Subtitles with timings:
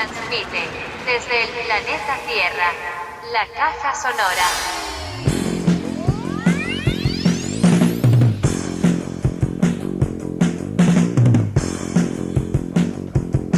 [0.00, 0.62] Transmite
[1.04, 2.72] desde el planeta Tierra,
[3.34, 4.46] la caja sonora.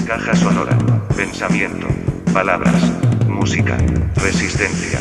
[0.05, 0.77] caja sonora,
[1.15, 1.87] pensamiento,
[2.35, 2.83] palabras,
[3.29, 3.77] música,
[4.17, 4.99] resistencia.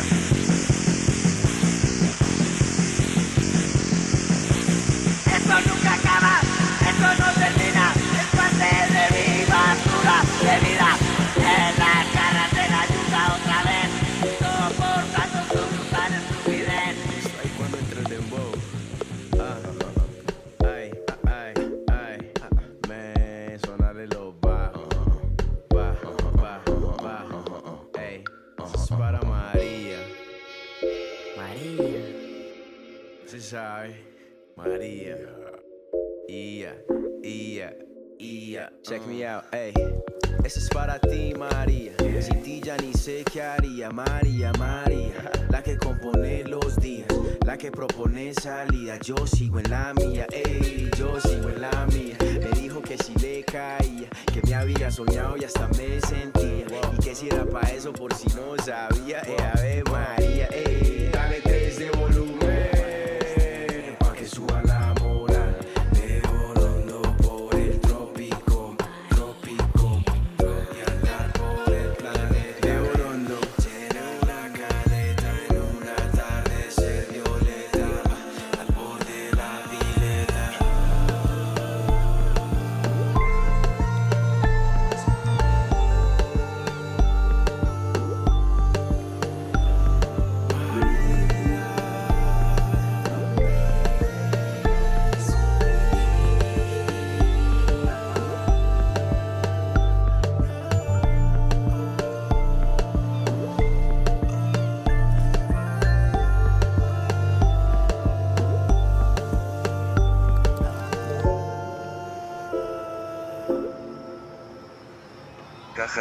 [49.02, 49.51] 常識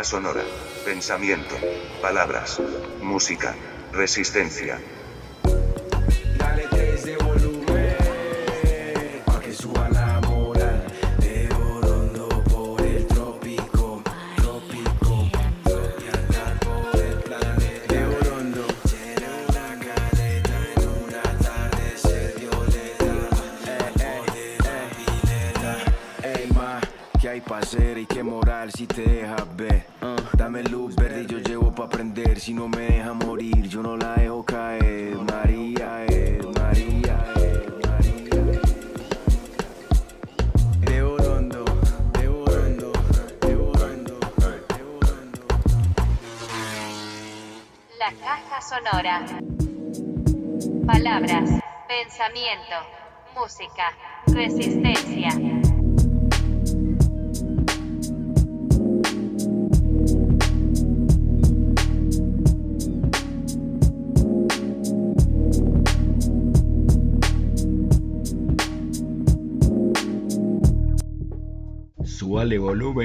[0.03, 0.45] Sonora,
[0.85, 1.55] pensamiento,
[2.01, 2.59] palabras,
[3.01, 3.53] música,
[3.91, 4.90] resistencia.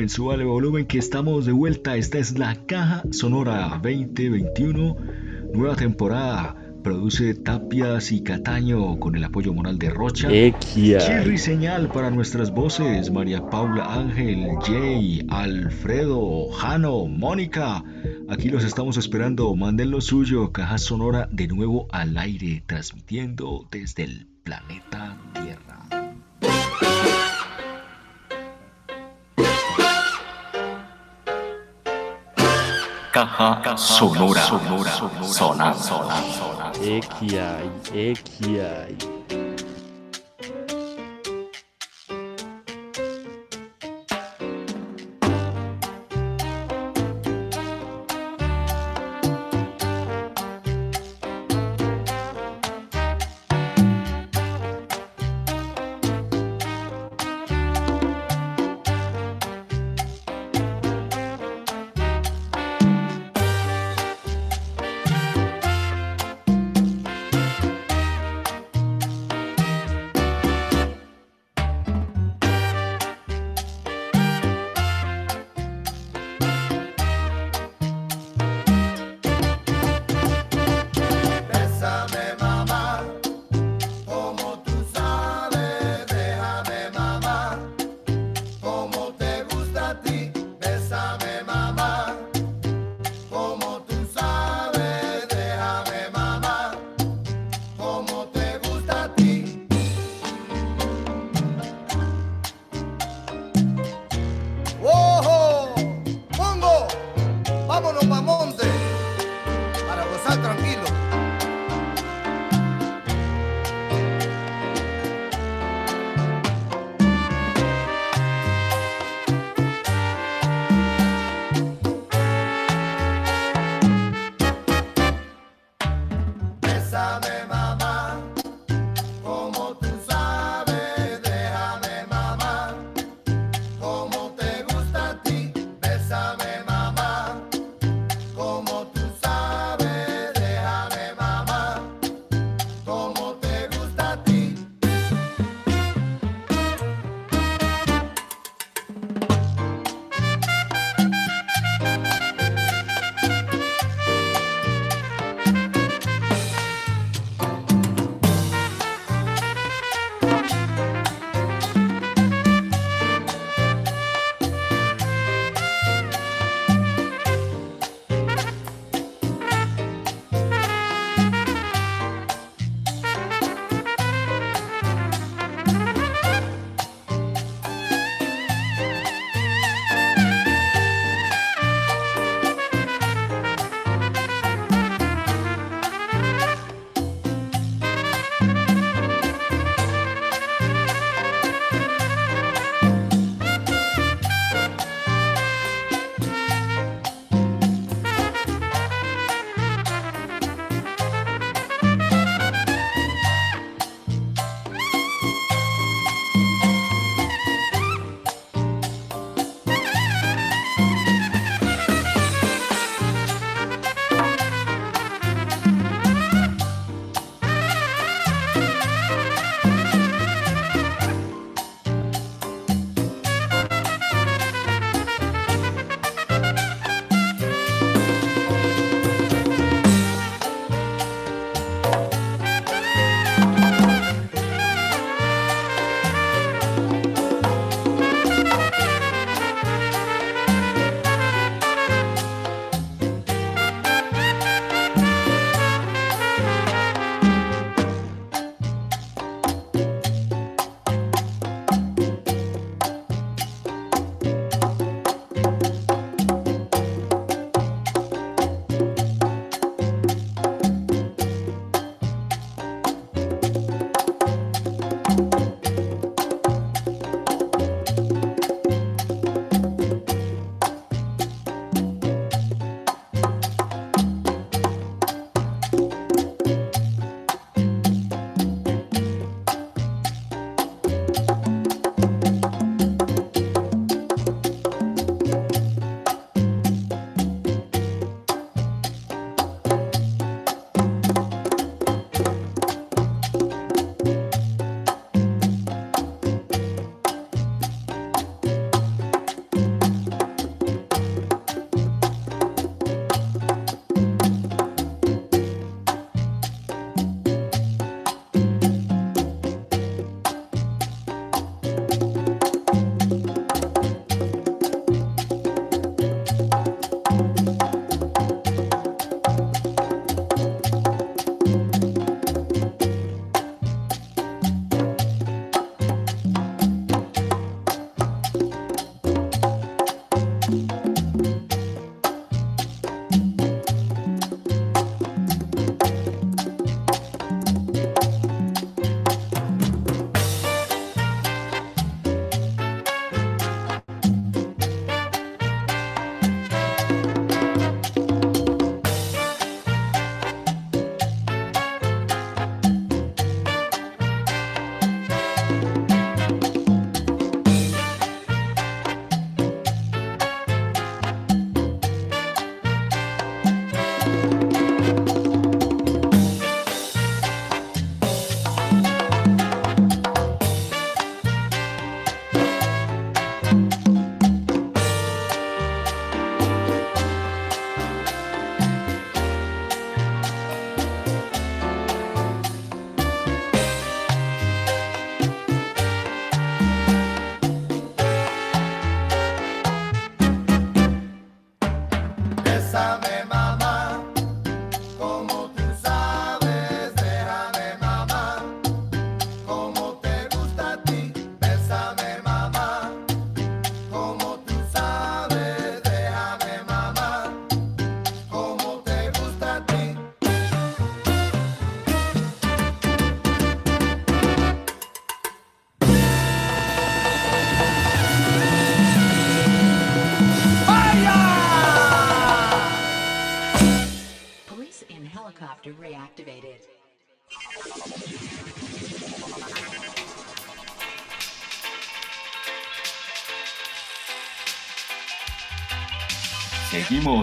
[0.06, 1.96] orden, súbale volumen que estamos de vuelta.
[1.96, 4.96] Esta es la Caja Sonora 2021,
[5.52, 6.56] nueva temporada.
[6.82, 10.28] Produce Tapias y Cataño con el apoyo moral de Rocha.
[10.30, 10.98] Equia.
[10.98, 13.10] Chirri Señal para nuestras voces.
[13.10, 17.82] María Paula Ángel, Jay, Alfredo, Jano, Mónica.
[18.28, 19.52] Aquí los estamos esperando.
[19.56, 20.52] Manden lo suyo.
[20.52, 25.95] Caja Sonora de nuevo al aire, transmitiendo desde el planeta Tierra.
[33.16, 34.90] Caja sonora, sonora,
[35.22, 35.72] sonora.
[35.72, 36.36] sonora.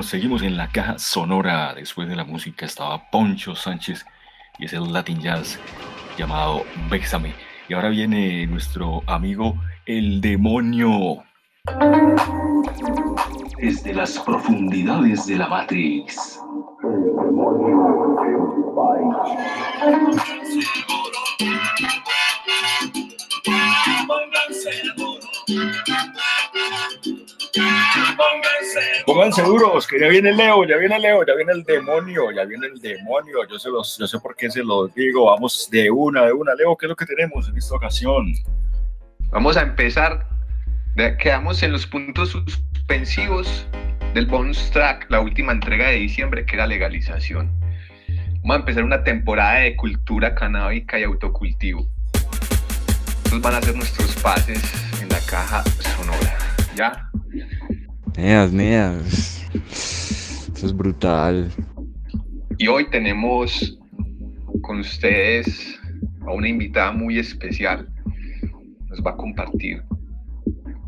[0.03, 1.73] Seguimos, en la caja sonora.
[1.73, 4.05] Después de la música estaba Poncho Sánchez
[4.59, 5.59] y ese Latin Jazz
[6.17, 7.33] llamado Bésame.
[7.69, 9.55] Y ahora viene nuestro amigo
[9.85, 11.23] el demonio.
[13.57, 16.39] Desde las profundidades de la Matrix.
[19.79, 20.22] Pónganse
[29.41, 32.79] duros, que ya viene Leo, ya viene Leo, ya viene el demonio, ya viene el
[32.79, 33.47] demonio.
[33.49, 35.25] Yo, se los, yo sé por qué se los digo.
[35.25, 36.53] Vamos de una, de una.
[36.55, 38.33] Leo, ¿qué es lo que tenemos en esta ocasión?
[39.31, 40.27] Vamos a empezar.
[41.19, 43.65] Quedamos en los puntos suspensivos
[44.13, 47.51] del bonus track, la última entrega de diciembre, que era legalización.
[48.41, 51.87] Vamos a empezar una temporada de cultura canábica y autocultivo.
[53.23, 54.61] Estos van a ser nuestros pases
[55.01, 56.37] en la caja sonora.
[56.75, 57.09] ¿Ya?
[58.17, 59.43] Neas, neas.
[60.55, 61.51] Eso es brutal.
[62.59, 63.79] Y hoy tenemos
[64.61, 65.79] con ustedes
[66.21, 67.87] a una invitada muy especial.
[68.89, 69.81] Nos va a compartir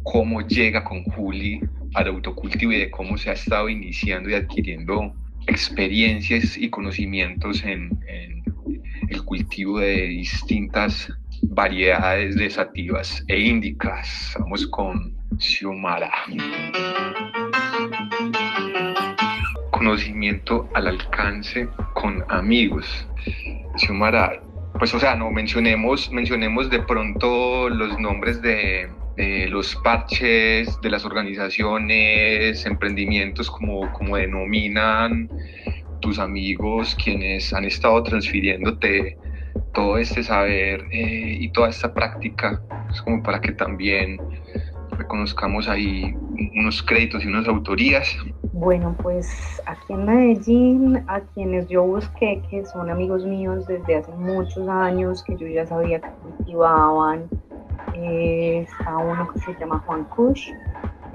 [0.04, 1.62] cómo llega con Juli
[1.96, 5.14] al autocultivo y de cómo se ha estado iniciando y adquiriendo
[5.48, 8.44] experiencias y conocimientos en, en
[9.10, 11.12] el cultivo de distintas
[11.56, 14.36] variedades de sativas e índicas.
[14.38, 16.12] Vamos con Xiomara.
[19.72, 23.08] Conocimiento al alcance con amigos.
[23.78, 24.42] Xiomara,
[24.78, 30.90] pues o sea, no mencionemos, mencionemos de pronto los nombres de, de los parches, de
[30.90, 35.30] las organizaciones, emprendimientos como, como denominan
[36.02, 39.18] tus amigos, quienes han estado transfiriéndote
[39.76, 44.18] todo este saber eh, y toda esta práctica, es como para que también
[44.92, 46.16] reconozcamos ahí
[46.56, 48.18] unos créditos y unas autorías.
[48.54, 54.12] Bueno, pues aquí en Medellín, a quienes yo busqué, que son amigos míos desde hace
[54.14, 57.26] muchos años, que yo ya sabía que cultivaban,
[57.94, 60.52] eh, está uno que se llama Juan Kush.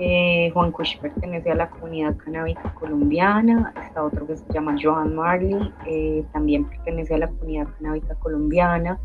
[0.03, 3.71] Eh, Juan Kush pertenece a la comunidad canábica colombiana.
[3.87, 8.99] Está otro que se llama Johan Marley, eh, también pertenece a la comunidad canábica colombiana.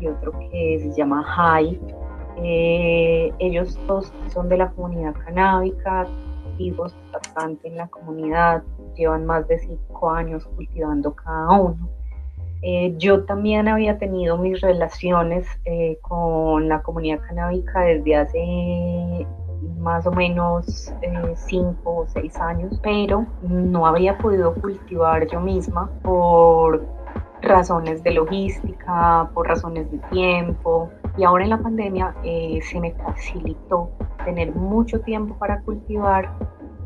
[0.00, 1.80] Y otro que se llama Jai.
[2.36, 6.06] Eh, ellos todos son de la comunidad canábica,
[6.52, 8.62] activos bastante en la comunidad,
[8.94, 11.88] llevan más de cinco años cultivando cada uno.
[12.98, 15.46] Yo también había tenido mis relaciones
[16.00, 19.26] con la comunidad canábica desde hace
[19.78, 25.90] más o menos eh, cinco o seis años, pero no había podido cultivar yo misma
[26.02, 26.84] por
[27.42, 30.90] razones de logística, por razones de tiempo.
[31.16, 33.90] Y ahora en la pandemia eh, se me facilitó
[34.24, 36.32] tener mucho tiempo para cultivar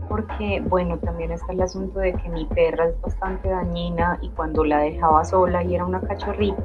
[0.09, 4.65] porque, bueno, también está el asunto de que mi perra es bastante dañina y cuando
[4.65, 6.61] la dejaba sola y era una cachorrita,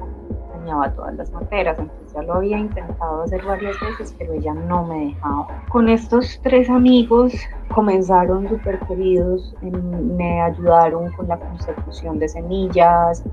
[0.96, 1.78] todas las materas.
[1.80, 5.48] Entonces ya lo había intentado hacer varias veces, pero ella no me dejaba.
[5.70, 7.34] Con estos tres amigos
[7.74, 13.24] comenzaron súper queridos, em, me ayudaron con la consecución de semillas.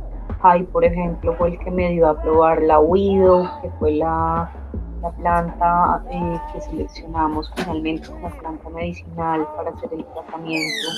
[0.43, 4.51] Ay, por ejemplo, fue el que me dio a probar la Widow, que fue la,
[5.03, 10.89] la planta eh, que seleccionamos finalmente como planta medicinal para hacer el tratamiento.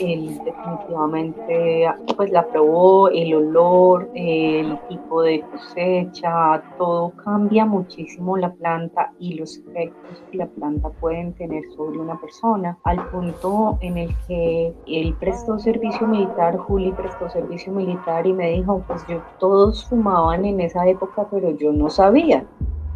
[0.00, 8.50] Él definitivamente pues la probó, el olor, el tipo de cosecha, todo cambia muchísimo la
[8.50, 13.98] planta y los efectos que la planta pueden tener sobre una persona, al punto en
[13.98, 19.20] el que él prestó servicio militar, Juli prestó servicio militar y me dijo, pues yo
[19.38, 22.44] todos fumaban en esa época, pero yo no sabía.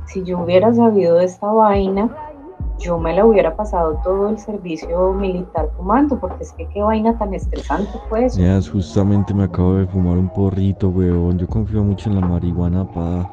[0.06, 2.10] Si yo hubiera sabido de esta vaina,
[2.78, 7.16] yo me la hubiera pasado todo el servicio militar fumando, porque es que qué vaina
[7.18, 8.40] tan estresante fue eso.
[8.40, 11.38] Neas, justamente me acabo de fumar un porrito, weón.
[11.38, 13.30] Yo confío mucho en la marihuana, pa.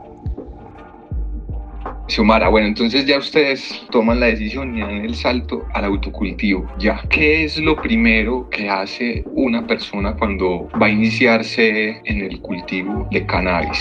[2.09, 6.65] Xiomara, bueno, entonces ya ustedes toman la decisión y dan el salto al autocultivo.
[6.79, 12.41] Ya, ¿qué es lo primero que hace una persona cuando va a iniciarse en el
[12.41, 13.79] cultivo de cannabis?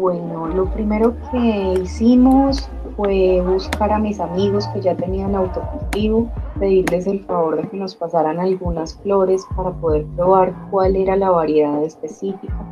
[0.00, 7.06] Bueno, lo primero que hicimos fue buscar a mis amigos que ya tenían autocultivo, pedirles
[7.06, 11.84] el favor de que nos pasaran algunas flores para poder probar cuál era la variedad
[11.84, 12.64] específica.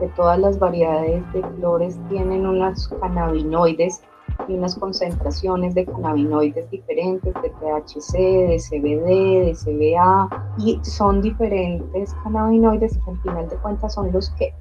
[0.00, 4.02] Que todas las variedades de flores tienen unas cannabinoides
[4.48, 12.12] y unas concentraciones de cannabinoides diferentes, de THC, de CBD, de CBA, y son diferentes
[12.24, 14.52] cannabinoides que al final de cuentas son los que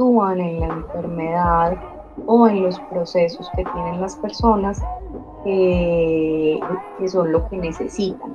[0.00, 1.76] actúan en la enfermedad
[2.26, 4.82] o en los procesos que tienen las personas
[5.44, 6.58] que,
[7.06, 8.34] son lo que necesitan.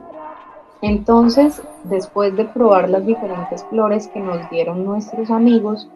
[0.81, 5.89] Entonces, después de probar las diferentes flores que nos dieron nuestros amigos,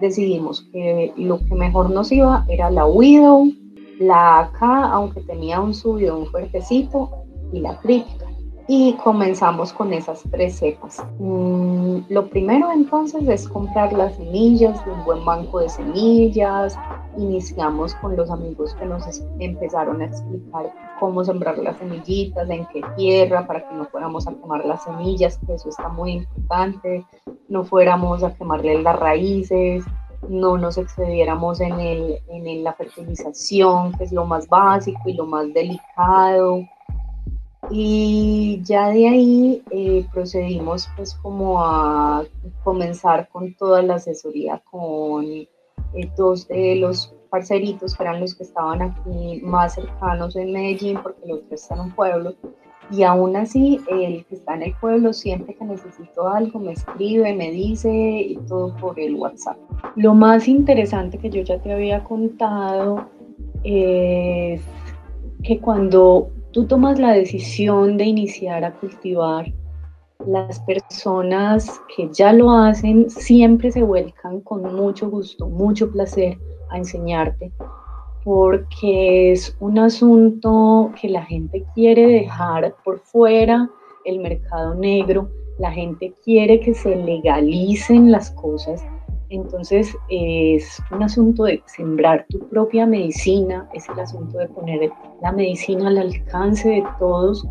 [0.00, 3.52] decidimos que lo que mejor nos iba era la Widow,
[3.98, 7.10] la AK, aunque tenía un subidón fuertecito,
[7.52, 8.21] y la crítica.
[8.68, 11.02] Y comenzamos con esas tres cepas.
[11.18, 16.78] Mm, lo primero entonces es comprar las semillas un buen banco de semillas.
[17.16, 19.04] Iniciamos con los amigos que nos
[19.40, 24.32] empezaron a explicar cómo sembrar las semillitas, en qué tierra, para que no fuéramos a
[24.32, 27.04] quemar las semillas, que eso está muy importante,
[27.48, 29.84] no fuéramos a quemarle las raíces,
[30.28, 35.26] no nos excediéramos en, el, en la fertilización, que es lo más básico y lo
[35.26, 36.62] más delicado.
[37.74, 42.22] Y ya de ahí eh, procedimos pues como a
[42.64, 45.48] comenzar con toda la asesoría con eh,
[46.14, 51.26] dos de los parceritos que eran los que estaban aquí más cercanos en Medellín porque
[51.26, 52.34] los otros están en un pueblo.
[52.90, 57.32] Y aún así, el que está en el pueblo, siempre que necesito algo, me escribe,
[57.32, 59.56] me dice y todo por el WhatsApp.
[59.96, 63.06] Lo más interesante que yo ya te había contado
[63.64, 64.60] es
[65.42, 69.52] que cuando tú tomas la decisión de iniciar a cultivar,
[70.26, 76.38] las personas que ya lo hacen siempre se vuelcan con mucho gusto, mucho placer
[76.70, 77.50] a enseñarte,
[78.22, 83.68] porque es un asunto que la gente quiere dejar por fuera,
[84.04, 88.84] el mercado negro, la gente quiere que se legalicen las cosas
[89.32, 94.90] entonces es un asunto de sembrar tu propia medicina, es el asunto de poner
[95.22, 97.46] la medicina al alcance de todos.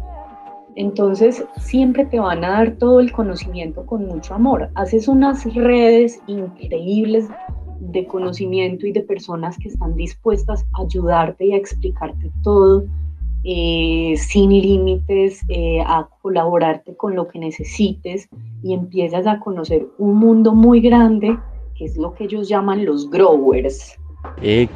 [0.76, 4.70] Entonces siempre te van a dar todo el conocimiento con mucho amor.
[4.76, 7.28] Haces unas redes increíbles
[7.80, 12.84] de conocimiento y de personas que están dispuestas a ayudarte y a explicarte todo
[13.44, 18.30] eh, sin límites, eh, a colaborarte con lo que necesites
[18.62, 21.36] y empiezas a conocer un mundo muy grande
[21.86, 23.98] es lo que ellos llaman los growers.
[24.42, 24.70] Hey,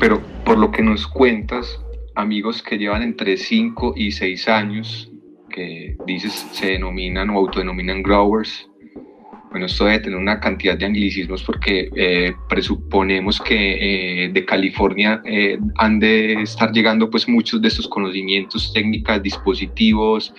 [0.00, 1.78] pero por lo que nos cuentas,
[2.14, 5.10] amigos que llevan entre 5 y 6 años,
[5.50, 8.68] que dices se denominan o autodenominan growers,
[9.50, 15.22] bueno, esto debe tener una cantidad de anglicismos porque eh, presuponemos que eh, de California
[15.24, 20.34] eh, han de estar llegando pues muchos de estos conocimientos, técnicas, dispositivos,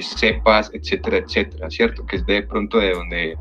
[0.00, 2.06] cepas, etcétera, etcétera, ¿cierto?
[2.06, 3.36] Que es de pronto de donde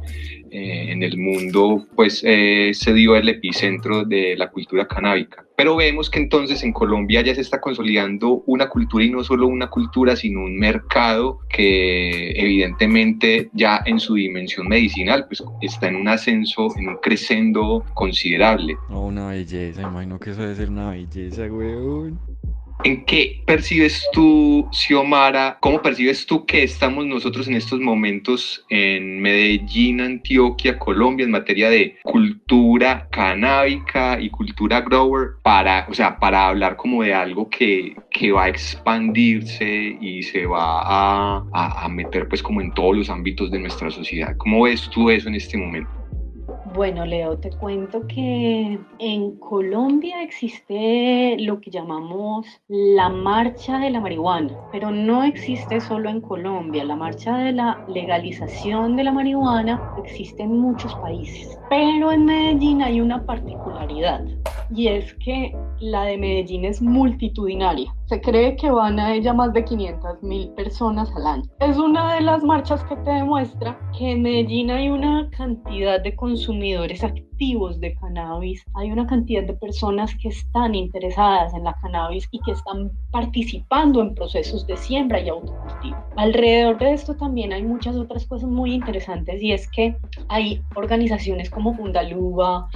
[0.51, 5.45] eh, en el mundo, pues eh, se dio el epicentro de la cultura canábica.
[5.55, 9.47] Pero vemos que entonces en Colombia ya se está consolidando una cultura y no solo
[9.47, 15.95] una cultura, sino un mercado que evidentemente ya en su dimensión medicinal pues está en
[15.95, 18.75] un ascenso, en un crescendo considerable.
[18.89, 22.19] Oh, una belleza, imagino que eso debe ser una belleza, weón.
[22.83, 29.21] ¿En qué percibes tú, Xiomara, cómo percibes tú que estamos nosotros en estos momentos en
[29.21, 36.47] Medellín, Antioquia, Colombia, en materia de cultura canábica y cultura grower, para, o sea, para
[36.47, 41.89] hablar como de algo que, que va a expandirse y se va a, a, a
[41.89, 44.35] meter pues como en todos los ámbitos de nuestra sociedad?
[44.37, 46.00] ¿Cómo ves tú eso en este momento?
[46.73, 53.99] Bueno, Leo, te cuento que en Colombia existe lo que llamamos la marcha de la
[53.99, 56.85] marihuana, pero no existe solo en Colombia.
[56.85, 62.81] La marcha de la legalización de la marihuana existe en muchos países, pero en Medellín
[62.81, 64.23] hay una particularidad
[64.73, 67.93] y es que la de Medellín es multitudinaria.
[68.11, 71.43] Se cree que van a ella más de 500 mil personas al año.
[71.61, 76.13] Es una de las marchas que te demuestra que en Medellín hay una cantidad de
[76.13, 82.27] consumidores activos de cannabis, hay una cantidad de personas que están interesadas en la cannabis
[82.31, 85.95] y que están participando en procesos de siembra y autocultivo.
[86.17, 89.95] Alrededor de esto también hay muchas otras cosas muy interesantes y es que
[90.27, 92.67] hay organizaciones como Fundaluba,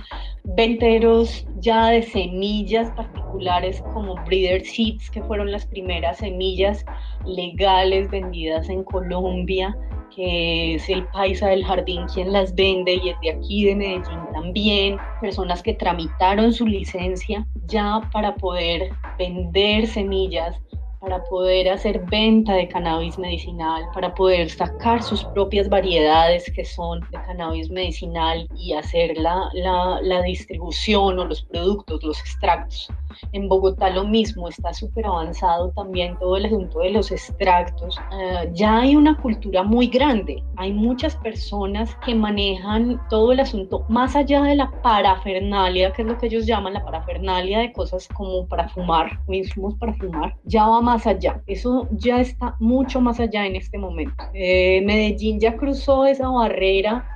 [0.56, 6.86] venteros ya de semillas particulares como Breeder Seeds, que fueron las primeras semillas
[7.26, 9.76] legales vendidas en Colombia,
[10.16, 14.20] que es el paisa del jardín quien las vende y es de aquí de Medellín
[14.34, 20.62] también, personas que tramitaron su licencia ya para poder vender semillas
[21.06, 27.02] para poder hacer venta de cannabis medicinal, para poder sacar sus propias variedades que son
[27.12, 32.90] de cannabis medicinal y hacer la, la, la distribución o los productos, los extractos.
[33.32, 37.98] En Bogotá lo mismo, está súper avanzado también todo el asunto de los extractos.
[38.12, 43.86] Uh, ya hay una cultura muy grande, hay muchas personas que manejan todo el asunto
[43.90, 48.08] más allá de la parafernalia, que es lo que ellos llaman la parafernalia de cosas
[48.10, 53.20] como para fumar, mismos para fumar, ya va más allá, eso ya está mucho más
[53.20, 54.24] allá en este momento.
[54.34, 57.16] Eh, Medellín ya cruzó esa barrera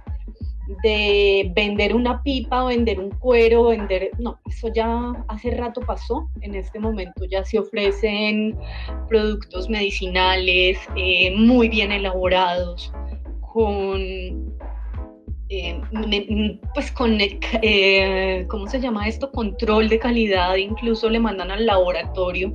[0.84, 4.12] de vender una pipa, vender un cuero, vender...
[4.20, 6.30] No, eso ya hace rato pasó.
[6.42, 8.58] En este momento ya se ofrecen
[9.08, 12.94] productos medicinales eh, muy bien elaborados,
[13.54, 14.54] con
[15.50, 15.82] eh,
[16.76, 19.32] pues con, eh, ¿cómo se llama esto?
[19.32, 22.54] Control de calidad, incluso le mandan al laboratorio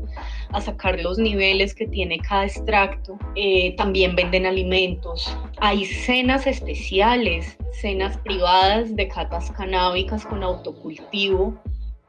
[0.51, 3.19] a sacar los niveles que tiene cada extracto.
[3.35, 5.37] Eh, también venden alimentos.
[5.59, 11.61] Hay cenas especiales, cenas privadas de catas canábicas con autocultivo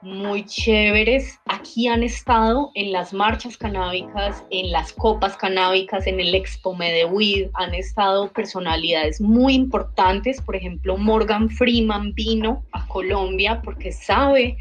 [0.06, 1.40] muy chéveres.
[1.46, 7.50] Aquí han estado en las marchas canábicas, en las copas canábicas, en el Expo Medeweed,
[7.56, 14.58] han estado personalidades muy importantes, por ejemplo, Morgan Freeman vino a Colombia porque sabe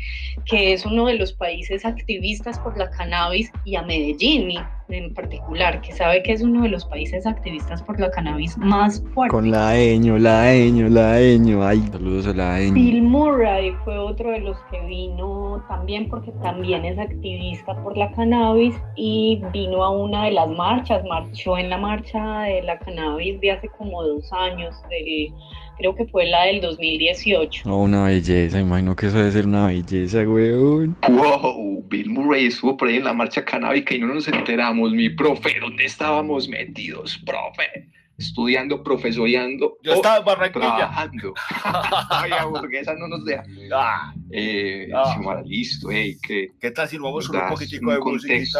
[0.47, 4.49] que es uno de los países activistas por la cannabis y a Medellín
[4.89, 9.03] en particular, que sabe que es uno de los países activistas por la cannabis más
[9.15, 9.31] fuerte.
[9.31, 11.65] Con la Eño, la Eño, la Eño.
[11.67, 12.75] Ay, saludos a la Eño.
[12.75, 18.11] Bill Murray fue otro de los que vino también porque también es activista por la
[18.13, 23.41] cannabis y vino a una de las marchas, marchó en la marcha de la cannabis
[23.41, 25.33] de hace como dos años, del
[25.79, 27.63] creo que fue la del 2018.
[27.71, 30.97] Oh, una belleza, imagino que eso debe ser una belleza, weón.
[31.09, 35.09] Wow, Bill Murray estuvo por ahí en la marcha canábica y no nos enteramos, mi
[35.11, 37.89] profe, ¿dónde estábamos metidos, profe?
[38.17, 39.77] Estudiando, profesoreando.
[39.83, 40.77] Yo estaba en Barranquilla.
[40.77, 41.35] Trabajando.
[42.11, 43.43] Ay, hamburguesa no nos deja.
[43.75, 45.43] Ah, Eh, Ah.
[45.45, 48.59] Listo, hey, que ¿Qué tal si vamos con un poquitico de contexto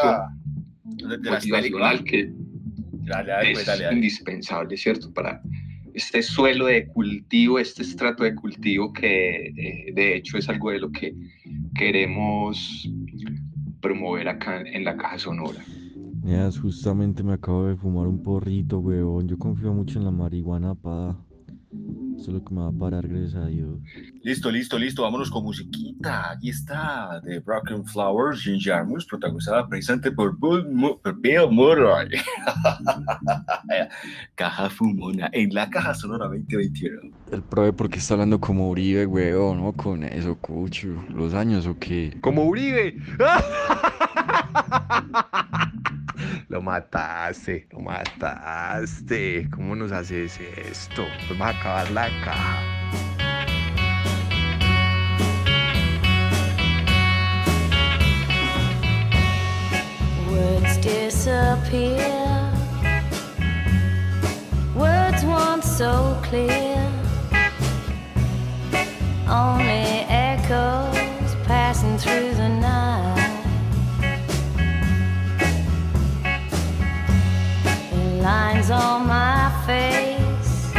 [0.83, 2.33] de, de motivacional que
[3.07, 3.97] Dale, dale, es dale, dale.
[3.97, 5.13] indispensable, ¿cierto?
[5.13, 5.41] Para
[5.95, 10.81] este suelo de cultivo, este estrato de cultivo que eh, de hecho es algo de
[10.81, 11.15] lo que
[11.75, 12.89] queremos
[13.81, 15.65] promover acá en la Caja Sonora.
[16.25, 19.29] Ya, justamente me acabo de fumar un porrito, weón.
[19.29, 21.17] Yo confío mucho en la marihuana, pa.
[22.17, 23.79] Eso es lo que me va a parar, gracias a Dios.
[24.23, 25.03] Listo, listo, listo.
[25.03, 26.31] Vámonos con musiquita.
[26.31, 32.09] Aquí está The Broken Flowers, Jim Jarmus, protagonizada precisamente por Bill, Mu- por Bill Murray.
[34.35, 37.11] caja Fumona en la Caja Sonora 2021.
[37.35, 39.73] El prove porque está hablando como Uribe, weón, ¿no?
[39.73, 41.05] Con eso, cucho.
[41.09, 42.17] ¿Los años o qué?
[42.21, 42.97] ¡Como Uribe!
[46.49, 49.49] Lo mataste, lo mataste.
[49.51, 51.03] ¿Cómo nos haces esto?
[51.27, 52.63] Pues vas a acabar la caja.
[60.31, 62.53] Words disappear.
[64.77, 67.05] Words once so clear.
[69.27, 73.41] Only echoes passing through the night.
[77.91, 80.75] The lines on my face.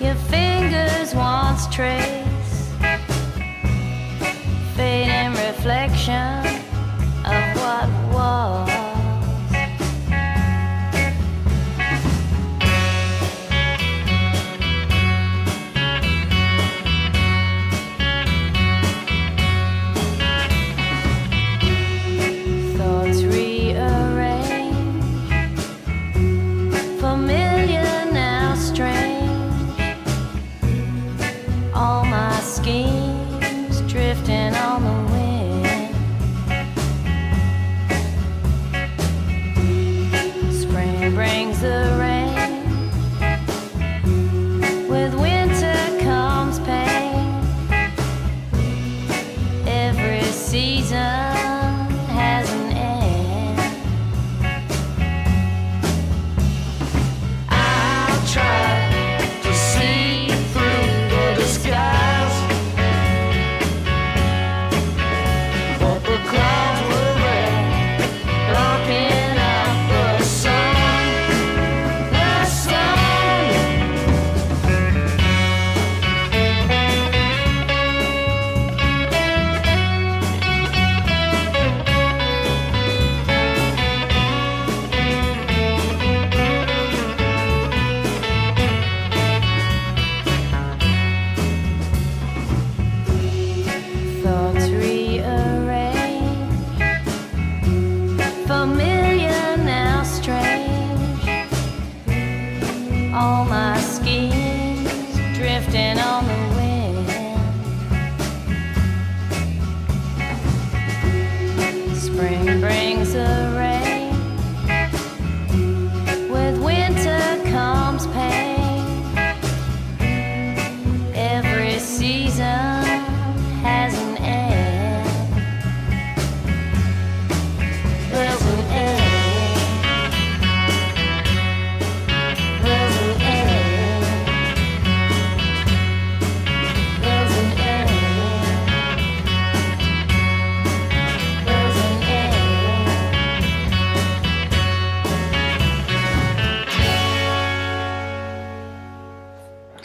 [0.00, 2.72] Your fingers once trace.
[4.74, 6.41] Fading reflection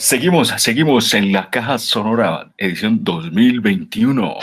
[0.07, 4.37] Seguimos, seguimos en la caja sonora, edición 2021.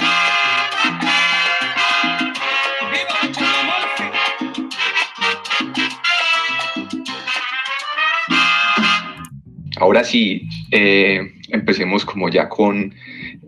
[9.78, 12.94] Ahora sí, eh, empecemos como ya con,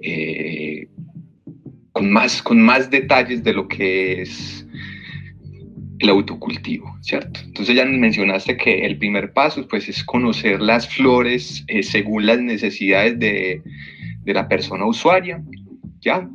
[0.00, 0.88] eh,
[1.92, 4.65] con, más, con más detalles de lo que es
[5.98, 7.40] el autocultivo, ¿cierto?
[7.44, 12.40] Entonces ya mencionaste que el primer paso pues, es conocer las flores eh, según las
[12.40, 13.62] necesidades de,
[14.22, 15.42] de, la persona usuaria,
[16.00, 16.28] ¿ya?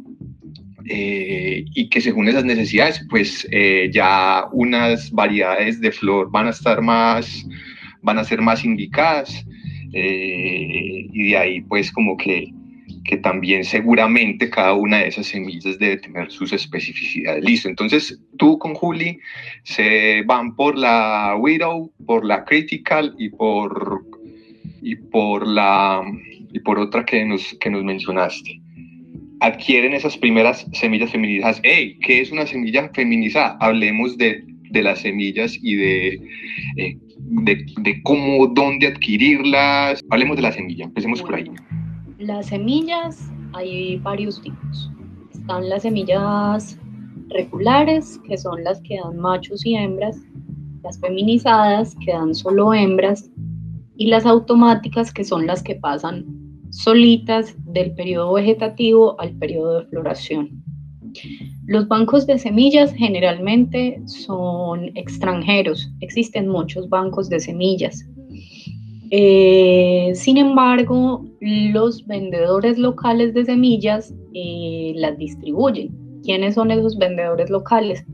[0.84, 3.47] y que según esas necesidades, pues
[3.91, 7.47] ya unas variedades de flor van a estar más,
[8.02, 9.45] van a ser más indicadas
[9.93, 12.54] eh, y de ahí pues como que,
[13.04, 17.44] que también seguramente cada una de esas semillas debe tener sus especificidades.
[17.44, 19.20] Listo, entonces tú con Juli
[19.64, 24.04] se van por la Widow, por la Critical y por,
[24.82, 26.02] y por, la,
[26.52, 28.62] y por otra que nos, que nos mencionaste
[29.42, 31.60] adquieren esas primeras semillas feminizadas.
[31.64, 31.98] ¡Ey!
[31.98, 33.58] ¿Qué es una semilla feminizada?
[33.60, 36.22] Hablemos de, de las semillas y de
[36.78, 36.98] eh,
[37.32, 40.04] de, cómo, dónde adquirirlas.
[40.10, 41.52] Hablemos de la semilla, empecemos por ahí.
[42.21, 44.91] Las semillas hay varios tipos.
[45.34, 46.77] Están las semillas
[47.29, 50.19] regulares, que son las que dan machos y hembras,
[50.84, 53.27] las feminizadas, que dan solo hembras,
[53.95, 56.23] y las automáticas, que son las que pasan
[56.69, 60.63] solitas del periodo vegetativo al periodo de floración.
[61.65, 68.05] Los bancos de semillas generalmente son extranjeros, existen muchos bancos de semillas.
[69.12, 75.93] Eh, sin embargo, los vendedores locales de semillas eh, las distribuyen.
[76.24, 78.06] ¿Quiénes son esos vendedores locales?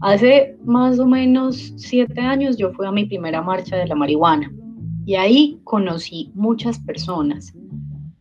[0.00, 4.52] Hace más o menos siete años yo fui a mi primera marcha de la marihuana
[5.06, 7.52] y ahí conocí muchas personas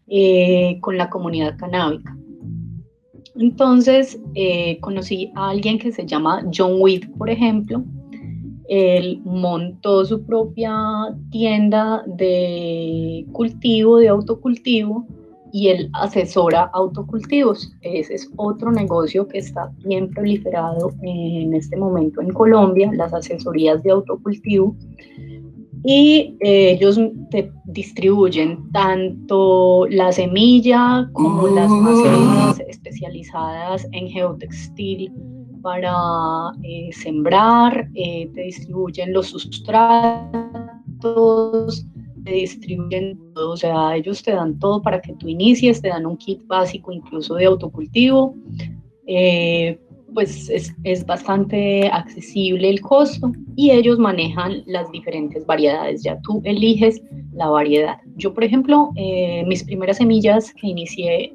[0.07, 2.17] eh, con la comunidad canábica.
[3.35, 7.83] Entonces eh, conocí a alguien que se llama John Witt, por ejemplo.
[8.67, 10.75] Él montó su propia
[11.31, 15.05] tienda de cultivo, de autocultivo,
[15.53, 17.71] y él asesora autocultivos.
[17.81, 23.81] Ese es otro negocio que está bien proliferado en este momento en Colombia, las asesorías
[23.83, 24.75] de autocultivo
[25.83, 26.99] y eh, ellos
[27.31, 35.11] te distribuyen tanto la semilla como las macetas especializadas en geotextil
[35.61, 35.93] para
[36.63, 40.25] eh, sembrar, eh, te distribuyen los sustratos,
[42.23, 46.05] te distribuyen todo, o sea, ellos te dan todo para que tú inicies, te dan
[46.05, 48.35] un kit básico incluso de autocultivo
[50.17, 56.01] pues es, bastante accesible el costo y ellos manejan las diferentes variedades.
[56.01, 57.01] Ya tú eliges
[57.33, 57.97] la variedad.
[58.15, 61.33] Yo, por ejemplo, eh, mis primeras semillas que inicié,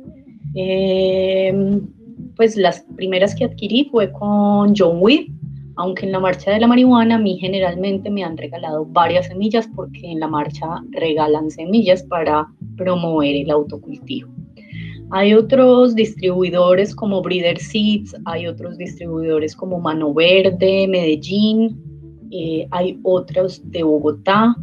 [2.37, 5.31] pues las primeras que adquirí fue con John Witt,
[5.77, 9.69] aunque en la marcha de la marihuana a mí generalmente me han regalado varias semillas
[9.75, 14.31] porque en la marcha regalan semillas para promover el autocultivo.
[15.11, 21.79] Hay otros distribuidores como Breeder Seeds, hay otros distribuidores como Mano Verde, Medellín,
[22.31, 24.57] eh, hay otros de Bogotá.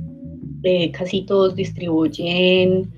[0.64, 2.92] Eh, casi todos distribuyen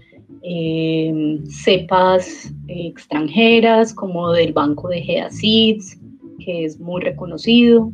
[0.43, 5.99] eh, cepas extranjeras como del banco de Gea Seeds,
[6.39, 7.91] que es muy reconocido.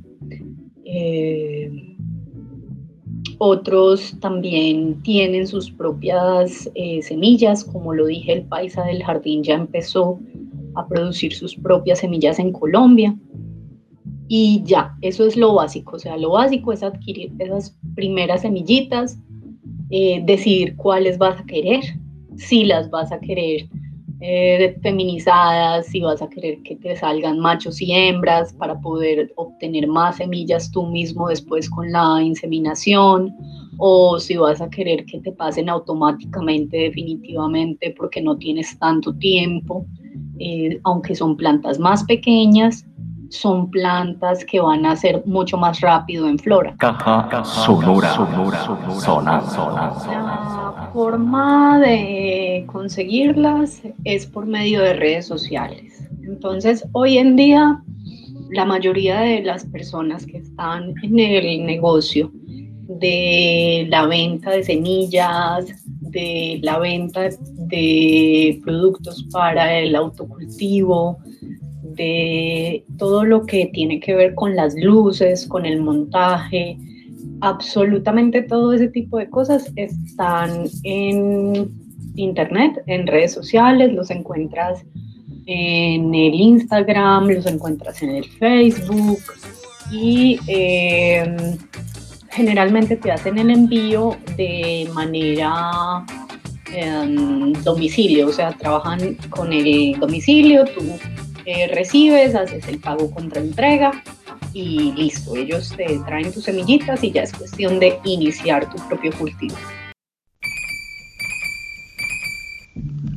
[3.39, 9.53] Otros también tienen sus propias eh, semillas, como lo dije, el Paisa del Jardín ya
[9.53, 10.19] empezó
[10.73, 13.15] a producir sus propias semillas en Colombia.
[14.27, 19.19] Y ya, eso es lo básico, o sea, lo básico es adquirir esas primeras semillitas,
[19.91, 21.83] eh, decidir cuáles vas a querer,
[22.35, 23.69] si las vas a querer
[24.19, 29.87] eh, feminizadas, si vas a querer que te salgan machos y hembras para poder obtener
[29.87, 33.35] más semillas tú mismo después con la inseminación,
[33.77, 39.85] o si vas a querer que te pasen automáticamente definitivamente porque no tienes tanto tiempo,
[40.39, 42.85] eh, aunque son plantas más pequeñas,
[43.29, 46.75] son plantas que van a ser mucho más rápido en flora.
[46.77, 48.63] Caja sonora, sonora,
[48.99, 49.43] sonora.
[50.11, 56.07] La forma de conseguirlas es por medio de redes sociales.
[56.23, 57.81] Entonces, hoy en día,
[58.51, 62.31] la mayoría de las personas que están en el negocio
[62.87, 65.65] de la venta de semillas,
[66.01, 71.19] de la venta de productos para el autocultivo,
[72.97, 76.77] todo lo que tiene que ver con las luces, con el montaje,
[77.41, 81.69] absolutamente todo ese tipo de cosas están en
[82.15, 84.83] internet, en redes sociales, los encuentras
[85.45, 89.19] en el Instagram, los encuentras en el Facebook
[89.91, 91.57] y eh,
[92.31, 96.05] generalmente te hacen el envío de manera
[96.73, 100.83] eh, domicilio, o sea, trabajan con el domicilio, tú
[101.73, 103.91] recibes, haces el pago contra entrega
[104.53, 109.11] y listo, ellos te traen tus semillitas y ya es cuestión de iniciar tu propio
[109.17, 109.55] cultivo.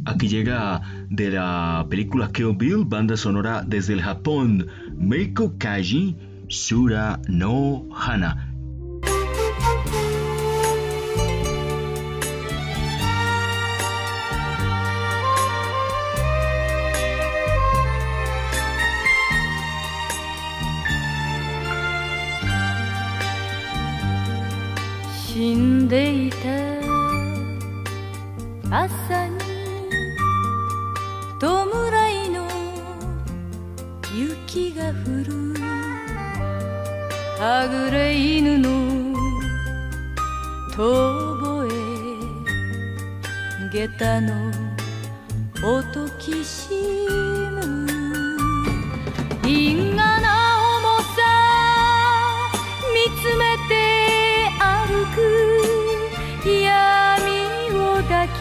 [0.04, 4.66] Aquí llega de la película Kill Bill, banda sonora desde el Japón,
[4.96, 6.16] Meiko Kaji
[6.48, 8.49] Sura no Hana.
[25.90, 26.36] でいた。
[28.70, 29.34] 朝に
[31.40, 31.44] 弔
[32.26, 32.46] いの
[34.14, 35.30] 雪が降る。
[37.40, 38.68] はぐれ犬の
[40.76, 40.78] 遠
[41.42, 41.66] 吠
[43.72, 43.88] え。
[43.88, 44.52] 下駄の
[45.64, 46.68] 音きし
[47.50, 47.88] む。
[49.44, 50.19] 因果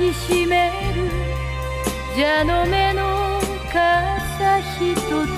[0.10, 1.08] きしめる。
[2.16, 3.40] 蛇の目の
[3.72, 5.30] 傘ひとつ。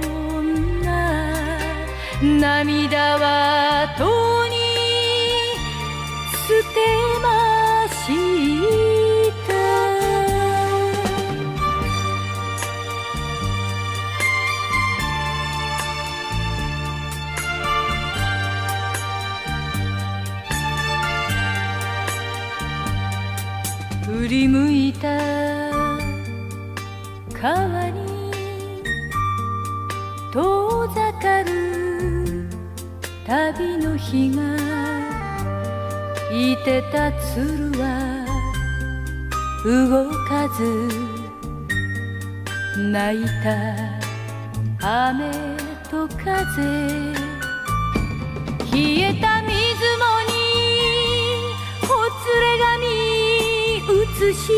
[2.23, 4.57] 涙はとに
[6.47, 6.77] 捨て
[7.21, 8.86] ました。
[24.27, 25.07] 振り向いた
[27.41, 28.33] 川に
[30.33, 32.49] 遠ざかる
[33.25, 34.43] 旅の日が
[36.33, 38.27] いてた鶴は
[39.65, 40.89] 動かず
[42.91, 45.31] 泣いた雨
[45.89, 47.15] と風
[48.73, 49.36] 冷えた
[54.19, 54.51] つし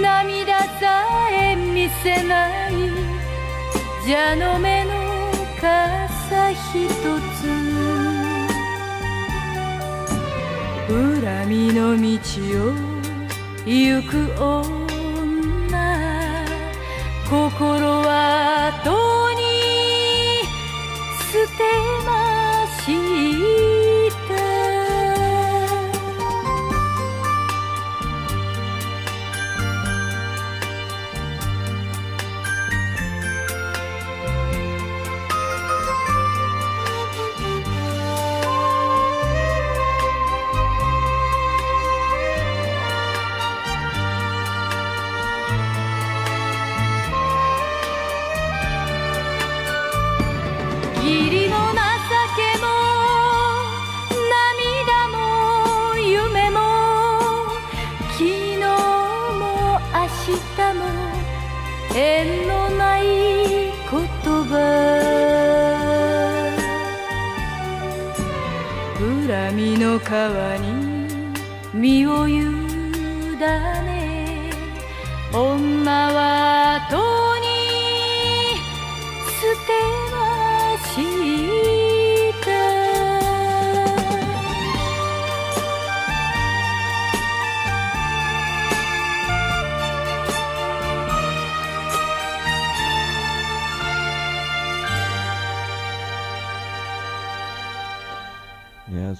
[0.00, 2.72] 涙さえ見せない。
[4.06, 4.90] 蛇の目の
[5.60, 7.42] 傘ひとつ。
[10.88, 12.08] 恨みの道
[12.60, 12.74] を
[13.66, 14.72] 行く女。
[17.28, 18.01] 心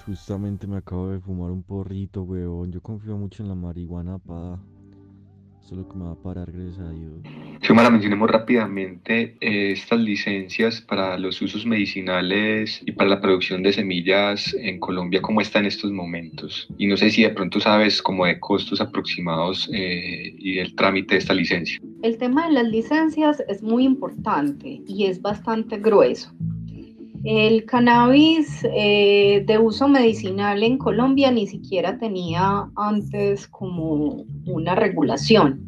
[0.06, 2.72] Justamente me acabo de fumar un porrito, weón.
[2.72, 4.58] Yo confío mucho en la marihuana, pa.
[5.64, 7.12] Eso es lo que me va a parar, gracias a Dios.
[7.60, 13.72] Xiomara, mencionemos rápidamente eh, estas licencias para los usos medicinales y para la producción de
[13.72, 16.66] semillas en Colombia, ¿cómo está en estos momentos?
[16.78, 21.14] Y no sé si de pronto sabes como de costos aproximados eh, y el trámite
[21.14, 21.78] de esta licencia.
[22.02, 26.32] El tema de las licencias es muy importante y es bastante grueso.
[27.24, 35.60] El cannabis eh, de uso medicinal en Colombia ni siquiera tenía antes como una regulación.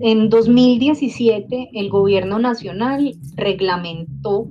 [0.00, 4.48] En 2017 el gobierno nacional reglamentó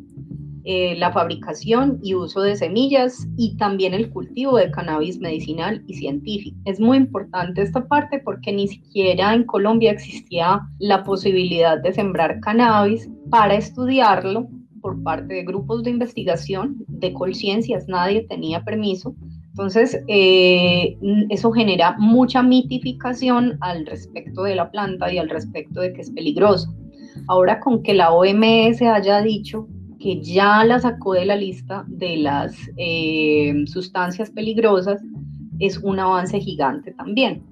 [0.63, 5.95] eh, la fabricación y uso de semillas y también el cultivo de cannabis medicinal y
[5.95, 6.57] científico.
[6.63, 12.39] Es muy importante esta parte porque ni siquiera en Colombia existía la posibilidad de sembrar
[12.39, 14.47] cannabis para estudiarlo
[14.87, 19.13] por parte de grupos de investigación de Colciencias, nadie tenía permiso.
[19.49, 20.97] Entonces, eh,
[21.29, 26.11] eso genera mucha mitificación al respecto de la planta y al respecto de que es
[26.11, 26.73] peligrosa.
[27.27, 29.67] Ahora con que la OMS haya dicho
[29.99, 35.01] que ya la sacó de la lista de las eh, sustancias peligrosas,
[35.59, 37.43] es un avance gigante también.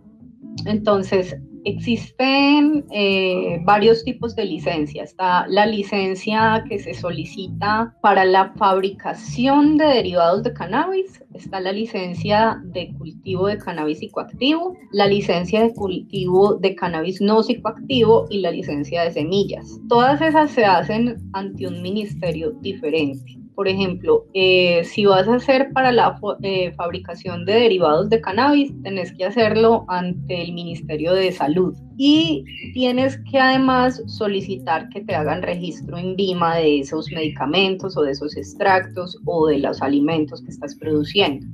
[0.65, 5.03] Entonces, existen eh, varios tipos de licencia.
[5.03, 11.71] Está la licencia que se solicita para la fabricación de derivados de cannabis, está la
[11.71, 18.39] licencia de cultivo de cannabis psicoactivo, la licencia de cultivo de cannabis no psicoactivo y
[18.39, 19.79] la licencia de semillas.
[19.89, 23.44] Todas esas se hacen ante un ministerio diferente.
[23.55, 28.73] Por ejemplo, eh, si vas a hacer para la eh, fabricación de derivados de cannabis,
[28.83, 32.43] tenés que hacerlo ante el Ministerio de Salud y
[32.73, 38.11] tienes que además solicitar que te hagan registro en VIMA de esos medicamentos o de
[38.11, 41.47] esos extractos o de los alimentos que estás produciendo.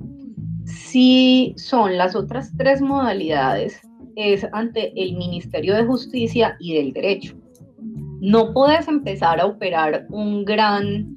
[0.65, 3.79] Si son las otras tres modalidades,
[4.15, 7.35] es ante el Ministerio de Justicia y del Derecho.
[8.21, 11.15] No puedes empezar a operar un gran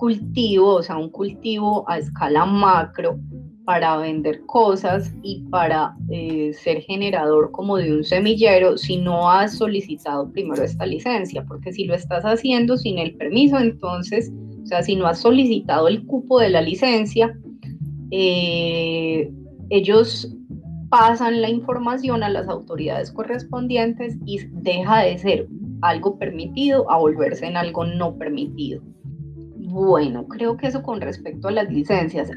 [0.00, 3.20] cultivo, o sea, un cultivo a escala macro
[3.66, 9.58] para vender cosas y para eh, ser generador como de un semillero si no has
[9.58, 14.32] solicitado primero esta licencia, porque si lo estás haciendo sin el permiso, entonces,
[14.62, 17.38] o sea, si no has solicitado el cupo de la licencia,
[18.10, 19.30] eh,
[19.68, 20.34] ellos
[20.88, 25.46] pasan la información a las autoridades correspondientes y deja de ser
[25.82, 28.82] algo permitido a volverse en algo no permitido.
[29.70, 32.28] Bueno, creo que eso con respecto a las licencias.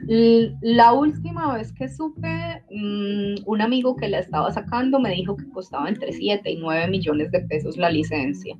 [0.61, 5.49] La última vez que supe, mm, un amigo que la estaba sacando me dijo que
[5.49, 8.55] costaba entre 7 y 9 millones de pesos la licencia.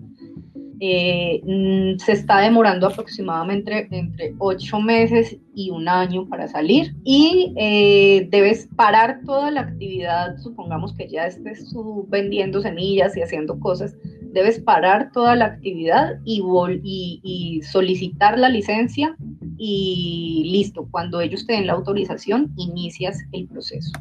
[0.80, 7.54] Eh, mm, se está demorando aproximadamente entre 8 meses y un año para salir y
[7.56, 11.72] eh, debes parar toda la actividad, supongamos que ya estés
[12.08, 13.96] vendiendo semillas y haciendo cosas,
[14.34, 19.16] debes parar toda la actividad y, solicitar la licencia
[19.58, 23.92] y listo, cuando ellos te den la autorización, inicias el proceso.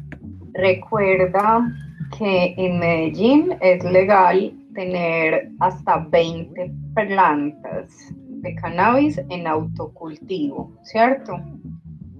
[0.53, 1.71] Recuerda
[2.17, 11.39] que en Medellín es legal tener hasta 20 plantas de cannabis en autocultivo, ¿cierto?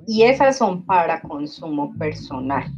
[0.08, 2.72] Y esas son para consumo personal.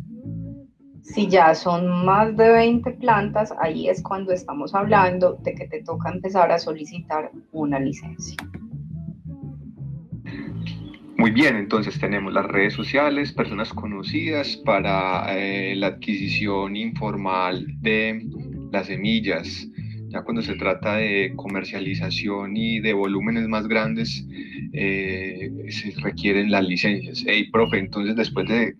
[1.05, 5.83] Si ya son más de 20 plantas, ahí es cuando estamos hablando de que te
[5.83, 8.35] toca empezar a solicitar una licencia.
[11.17, 18.27] Muy bien, entonces tenemos las redes sociales, personas conocidas para eh, la adquisición informal de
[18.71, 19.67] las semillas.
[20.09, 24.27] Ya cuando se trata de comercialización y de volúmenes más grandes,
[24.73, 27.23] eh, se requieren las licencias.
[27.27, 28.73] Hey, profe, entonces después de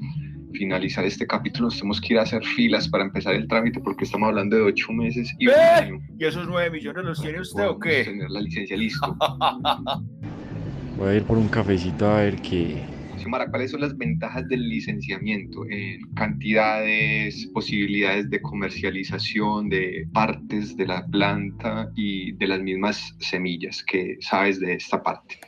[0.55, 4.27] finalizar este capítulo tenemos que ir a hacer filas para empezar el trámite porque estamos
[4.29, 6.01] hablando de ocho meses y un año.
[6.17, 8.03] ¿Y esos nueve millones los tiene usted o qué?
[8.03, 9.15] Tener la licencia listo.
[10.97, 12.95] Voy a ir por un cafecito a ver qué.
[13.27, 20.85] Mara, ¿cuáles son las ventajas del licenciamiento en cantidades, posibilidades de comercialización de partes de
[20.85, 25.39] la planta y de las mismas semillas que sabes de esta parte?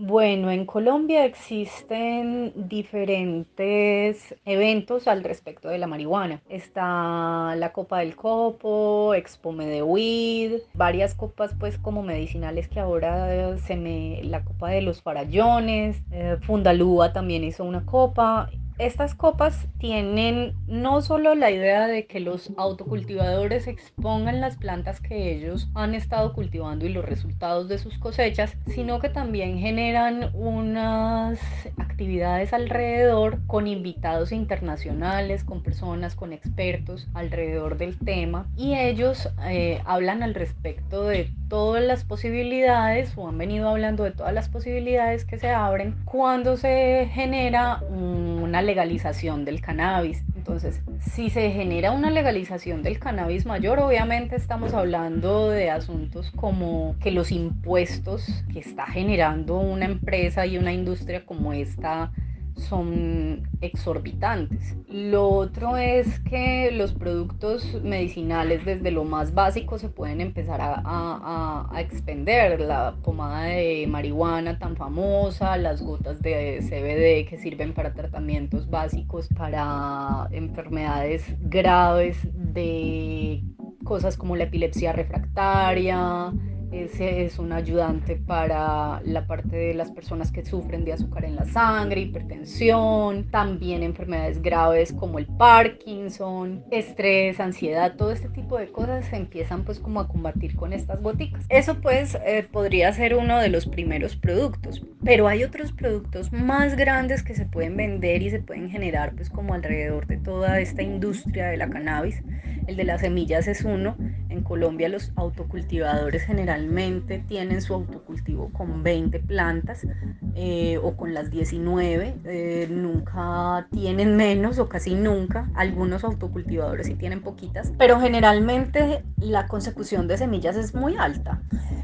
[0.00, 6.40] Bueno, en Colombia existen diferentes eventos al respecto de la marihuana.
[6.48, 13.74] Está la Copa del Copo, Expo Medehuid, varias copas pues como medicinales que ahora se
[13.74, 14.22] me...
[14.22, 21.00] la Copa de los Farallones, eh, Fundalúa también hizo una copa estas copas tienen no
[21.00, 26.86] solo la idea de que los autocultivadores expongan las plantas que ellos han estado cultivando
[26.86, 31.40] y los resultados de sus cosechas, sino que también generan unas
[31.76, 39.80] actividades alrededor con invitados internacionales, con personas, con expertos alrededor del tema y ellos eh,
[39.84, 45.24] hablan al respecto de todas las posibilidades o han venido hablando de todas las posibilidades
[45.24, 50.22] que se abren cuando se genera una legalización del cannabis.
[50.36, 56.94] Entonces, si se genera una legalización del cannabis mayor, obviamente estamos hablando de asuntos como
[57.00, 62.12] que los impuestos que está generando una empresa y una industria como esta
[62.58, 64.76] son exorbitantes.
[64.88, 70.82] Lo otro es que los productos medicinales desde lo más básico se pueden empezar a,
[70.84, 72.60] a, a, expender.
[72.60, 79.28] La pomada de marihuana tan famosa, las gotas de CBD que sirven para tratamientos básicos
[79.28, 83.42] para enfermedades graves de
[83.84, 86.32] cosas como la epilepsia refractaria,
[86.72, 91.36] ese es un ayudante para la parte de las personas que sufren de azúcar en
[91.36, 98.68] la sangre, hipertensión, también enfermedades graves como el Parkinson, estrés, ansiedad, todo este tipo de
[98.68, 101.44] cosas se empiezan pues como a combatir con estas goticas.
[101.48, 106.76] Eso pues eh, podría ser uno de los primeros productos, pero hay otros productos más
[106.76, 110.82] grandes que se pueden vender y se pueden generar pues como alrededor de toda esta
[110.82, 112.22] industria de la cannabis.
[112.66, 113.96] El de las semillas es uno.
[114.28, 119.86] En Colombia los autocultivadores generalmente tienen su autocultivo con 20 plantas
[120.34, 122.16] eh, o con las 19.
[122.24, 125.48] Eh, nunca tienen menos o casi nunca.
[125.54, 131.40] Algunos autocultivadores sí tienen poquitas, pero generalmente la consecución de semillas es muy alta.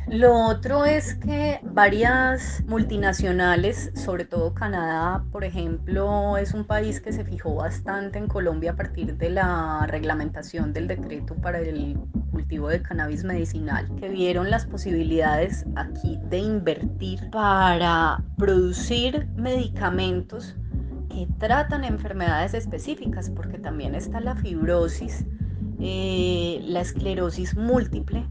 [0.07, 7.13] Lo otro es que varias multinacionales, sobre todo Canadá, por ejemplo, es un país que
[7.13, 11.99] se fijó bastante en Colombia a partir de la reglamentación del decreto para el
[12.35, 20.57] cultivo de cannabis medicinal, que vieron las posibilidades aquí de invertir para producir medicamentos
[21.09, 25.25] que tratan enfermedades específicas, porque también está la fibrosis,
[25.81, 28.27] eh, la esclerosis múltiple,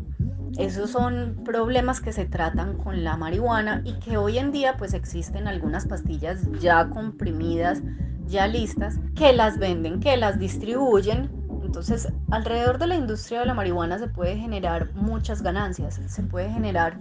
[0.58, 4.94] esos son problemas que se tratan con la marihuana y que hoy en día pues
[4.94, 7.82] existen algunas pastillas ya comprimidas,
[8.28, 11.32] ya listas, que las venden, que las distribuyen.
[11.64, 16.50] Entonces, alrededor de la industria de la marihuana se puede generar muchas ganancias, se puede
[16.50, 17.00] generar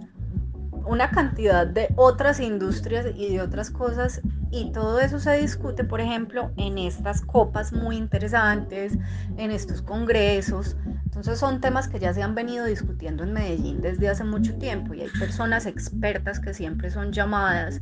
[0.85, 6.01] una cantidad de otras industrias y de otras cosas y todo eso se discute, por
[6.01, 8.97] ejemplo, en estas copas muy interesantes,
[9.37, 10.77] en estos congresos.
[11.05, 14.93] Entonces son temas que ya se han venido discutiendo en Medellín desde hace mucho tiempo
[14.93, 17.81] y hay personas expertas que siempre son llamadas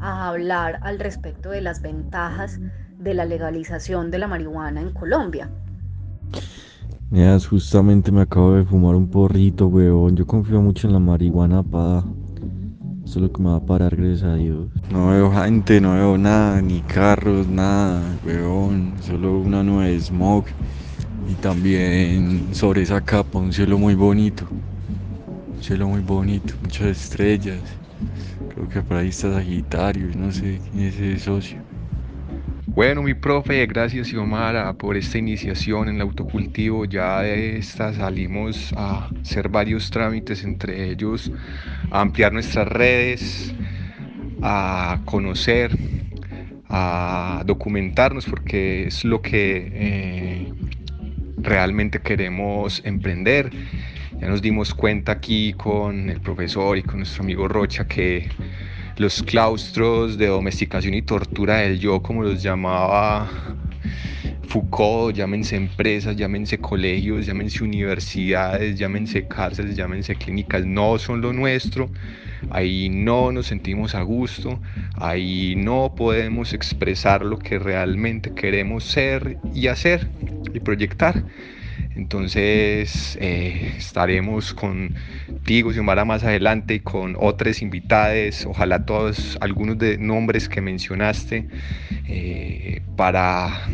[0.00, 2.58] a hablar al respecto de las ventajas
[2.98, 5.50] de la legalización de la marihuana en Colombia.
[7.10, 10.16] Mira, justamente me acabo de fumar un porrito, weón.
[10.16, 12.04] Yo confío mucho en la marihuana para
[13.12, 14.70] eso es lo que me va a parar, gracias a Dios.
[14.90, 18.94] No veo gente, no veo nada, ni carros, nada, weón.
[19.02, 20.46] Solo una nube de smog.
[21.28, 24.46] Y también sobre esa capa un cielo muy bonito.
[24.50, 27.60] Un cielo muy bonito, muchas estrellas.
[28.48, 31.71] Creo que por ahí está Sagitario, no sé quién es ese socio.
[32.74, 36.86] Bueno, mi profe, gracias Xiomara por esta iniciación en el autocultivo.
[36.86, 41.30] Ya de esta salimos a hacer varios trámites, entre ellos
[41.90, 43.54] a ampliar nuestras redes,
[44.40, 45.76] a conocer,
[46.70, 50.52] a documentarnos, porque es lo que eh,
[51.36, 53.50] realmente queremos emprender.
[54.18, 58.30] Ya nos dimos cuenta aquí con el profesor y con nuestro amigo Rocha que
[58.96, 63.28] los claustros de domesticación y tortura del yo, como los llamaba
[64.48, 71.88] Foucault, llámense empresas, llámense colegios, llámense universidades, llámense cárceles, llámense clínicas, no son lo nuestro.
[72.50, 74.60] Ahí no nos sentimos a gusto,
[74.96, 80.08] ahí no podemos expresar lo que realmente queremos ser y hacer
[80.52, 81.24] y proyectar.
[81.94, 89.98] Entonces eh, estaremos contigo, Xiomara, más adelante y con otras invitadas, ojalá todos, algunos de
[89.98, 91.48] nombres que mencionaste,
[92.08, 93.66] eh, para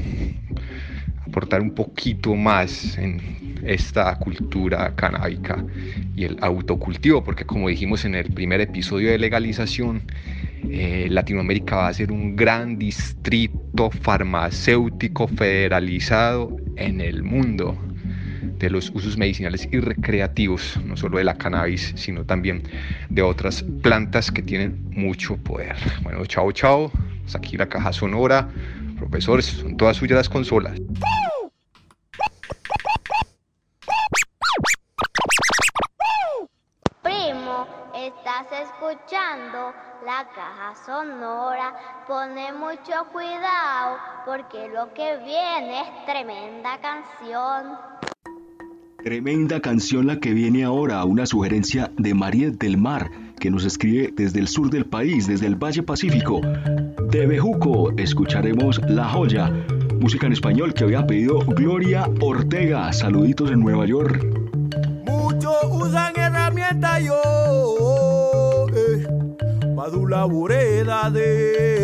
[1.27, 3.21] aportar un poquito más en
[3.65, 5.65] esta cultura canábica
[6.17, 10.03] y el autocultivo, porque como dijimos en el primer episodio de legalización,
[10.71, 17.79] eh, Latinoamérica va a ser un gran distrito farmacéutico federalizado en el mundo
[18.59, 22.63] de los usos medicinales y recreativos, no solo de la cannabis, sino también
[23.09, 25.77] de otras plantas que tienen mucho poder.
[26.03, 26.91] Bueno, chao, chao.
[27.35, 28.49] Aquí la caja sonora.
[28.99, 30.79] Profesores, son todas suyas las consolas.
[37.03, 39.73] Primo, estás escuchando
[40.05, 41.75] la caja sonora.
[42.07, 47.98] Pone mucho cuidado porque lo que viene es tremenda canción.
[49.05, 54.13] Tremenda canción la que viene ahora, una sugerencia de Mariet del Mar, que nos escribe
[54.17, 56.41] desde el sur del país, desde el Valle Pacífico.
[57.09, 59.53] De Bejuco escucharemos La Joya,
[60.01, 62.93] música en español que había pedido Gloria Ortega.
[62.93, 64.21] Saluditos en Nueva York.
[65.07, 69.07] Muchos usan herramientas yo, eh,
[70.29, 71.79] bureda de.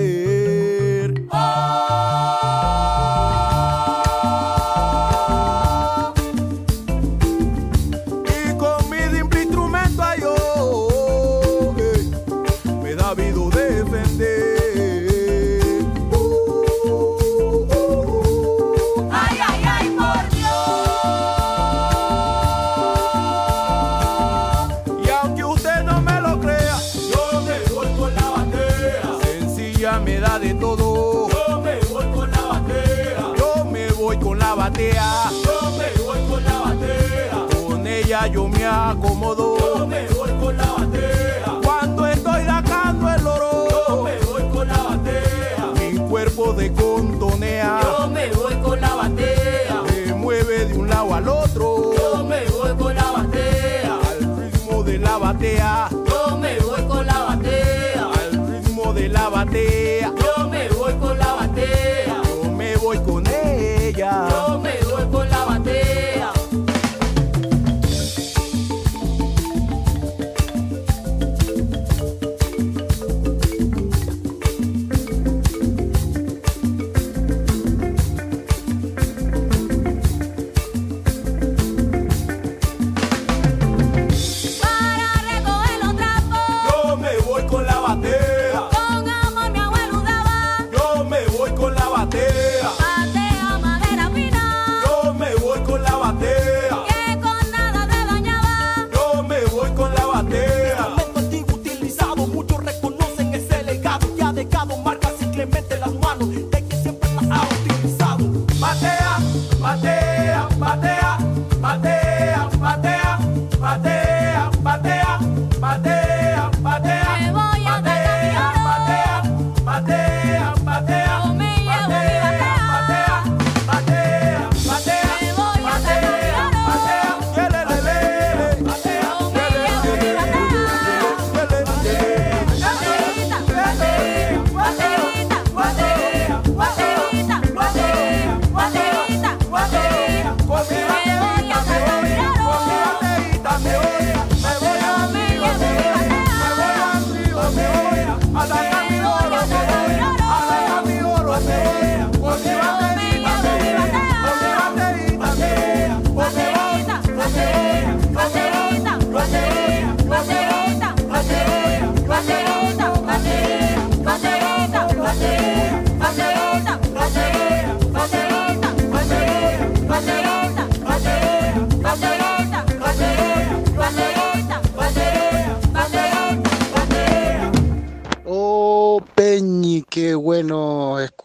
[38.94, 39.58] Acomodo.
[39.58, 41.60] Yo me voy con la batea.
[41.62, 43.68] Cuando estoy sacando el oro.
[43.88, 45.66] Yo me voy con la batea.
[45.80, 47.80] Mi cuerpo de contonea.
[47.82, 49.82] Yo me voy con la batea.
[50.06, 51.92] Me mueve de un lado al otro.
[51.96, 53.98] Yo me voy con la batea.
[54.10, 55.88] Al ritmo de la batea.
[55.90, 58.10] Yo me voy con la batea.
[58.20, 59.93] Al ritmo de la batea.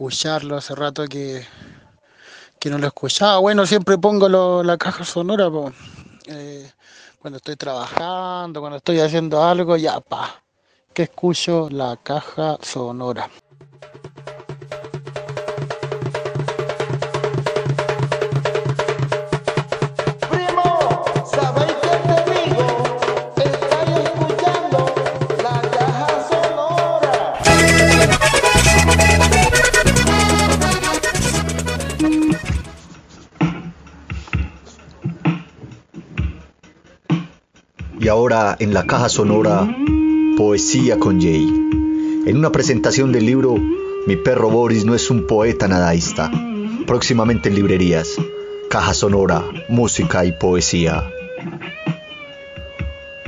[0.10, 0.58] Escucharlo.
[0.58, 1.46] Hace rato que,
[2.60, 3.38] que no lo escuchaba.
[3.38, 4.28] Bueno, siempre pongo
[4.64, 5.50] la caja sonora.
[6.26, 6.70] Eh,
[7.20, 10.44] cuando estoy trabajando, cuando estoy haciendo algo, ya pa.
[10.94, 13.30] Que escucho la caja sonora.
[38.10, 39.68] Ahora en la caja sonora,
[40.36, 41.46] Poesía con Jay.
[42.26, 43.56] En una presentación del libro
[44.08, 46.32] Mi perro Boris no es un poeta nadaísta.
[46.88, 48.16] Próximamente en librerías.
[48.70, 51.04] Caja sonora, música y poesía.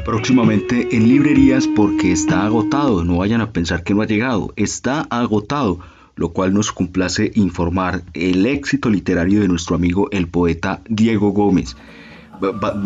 [0.03, 5.01] Próximamente en librerías porque está agotado, no vayan a pensar que no ha llegado, está
[5.09, 5.79] agotado,
[6.15, 11.75] lo cual nos complace informar el éxito literario de nuestro amigo el poeta Diego Gómez.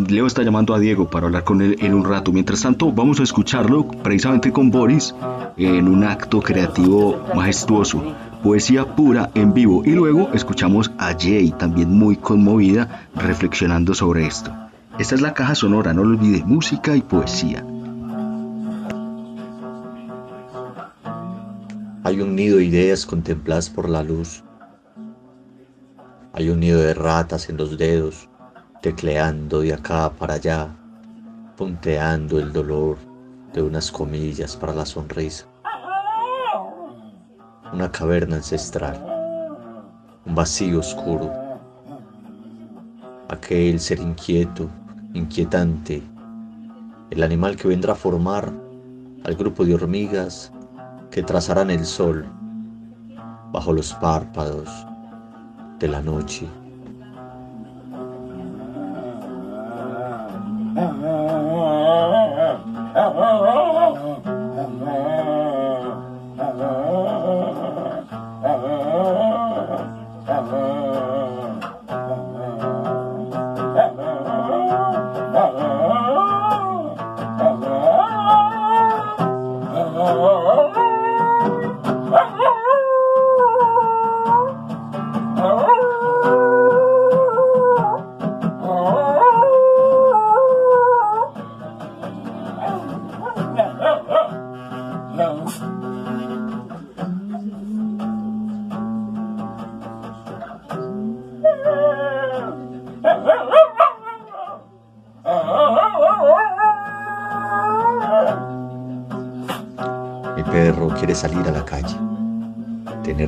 [0.10, 2.34] Leo está llamando a Diego para hablar con él en un rato.
[2.34, 5.16] Mientras tanto, vamos a escucharlo precisamente con Boris
[5.56, 8.04] en un acto creativo majestuoso.
[8.44, 9.82] Poesía pura en vivo.
[9.86, 14.52] Y luego escuchamos a Jay, también muy conmovida, reflexionando sobre esto.
[15.00, 17.66] Esta es la caja sonora, no lo olvide, música y poesía.
[22.04, 24.44] Hay un nido de ideas contempladas por la luz.
[26.34, 28.30] Hay un nido de ratas en los dedos,
[28.86, 30.70] tecleando de acá para allá,
[31.58, 33.00] punteando el dolor
[33.52, 35.48] de unas comillas para la sonrisa.
[37.74, 39.04] Una caverna ancestral,
[40.24, 41.34] un vacío oscuro.
[43.28, 44.70] Aquel ser inquieto,
[45.16, 46.04] inquietante,
[47.10, 48.54] el animal que vendrá a formar
[49.24, 50.52] al grupo de hormigas
[51.10, 52.24] que trazarán el sol
[53.52, 54.70] bajo los párpados
[55.80, 56.48] de la noche.
[60.76, 61.05] Mi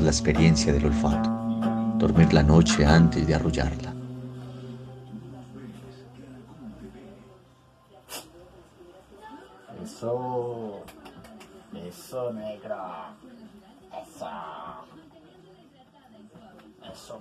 [0.08, 1.30] la experiencia del olfato,
[1.98, 3.94] dormir la noche antes de arrullarla.
[9.84, 10.86] Eso.
[11.74, 13.14] Eso, negra.
[14.02, 14.30] Eso.
[16.90, 17.20] Eso,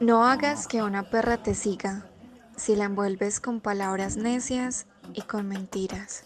[0.00, 2.06] No hagas que una perra te siga
[2.56, 6.24] si la envuelves con palabras necias y con mentiras.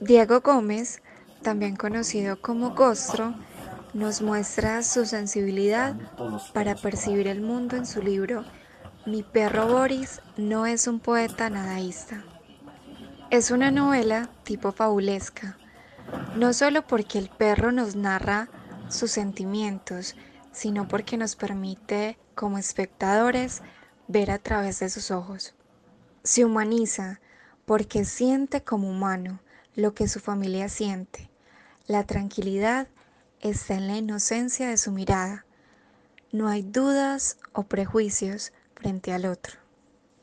[0.00, 1.02] Diego Gómez,
[1.42, 3.34] también conocido como Gostro,
[3.94, 5.94] nos muestra su sensibilidad
[6.54, 8.44] para percibir el mundo en su libro
[9.04, 12.24] Mi perro Boris no es un poeta nadaísta.
[13.30, 15.58] Es una novela tipo fabulesca,
[16.36, 18.48] no solo porque el perro nos narra
[18.88, 20.14] sus sentimientos,
[20.52, 23.62] sino porque nos permite, como espectadores,
[24.08, 25.54] ver a través de sus ojos.
[26.22, 27.20] Se humaniza
[27.64, 29.40] porque siente como humano
[29.74, 31.30] lo que su familia siente.
[31.86, 32.86] La tranquilidad
[33.42, 35.44] está en la inocencia de su mirada.
[36.30, 39.58] No hay dudas o prejuicios frente al otro.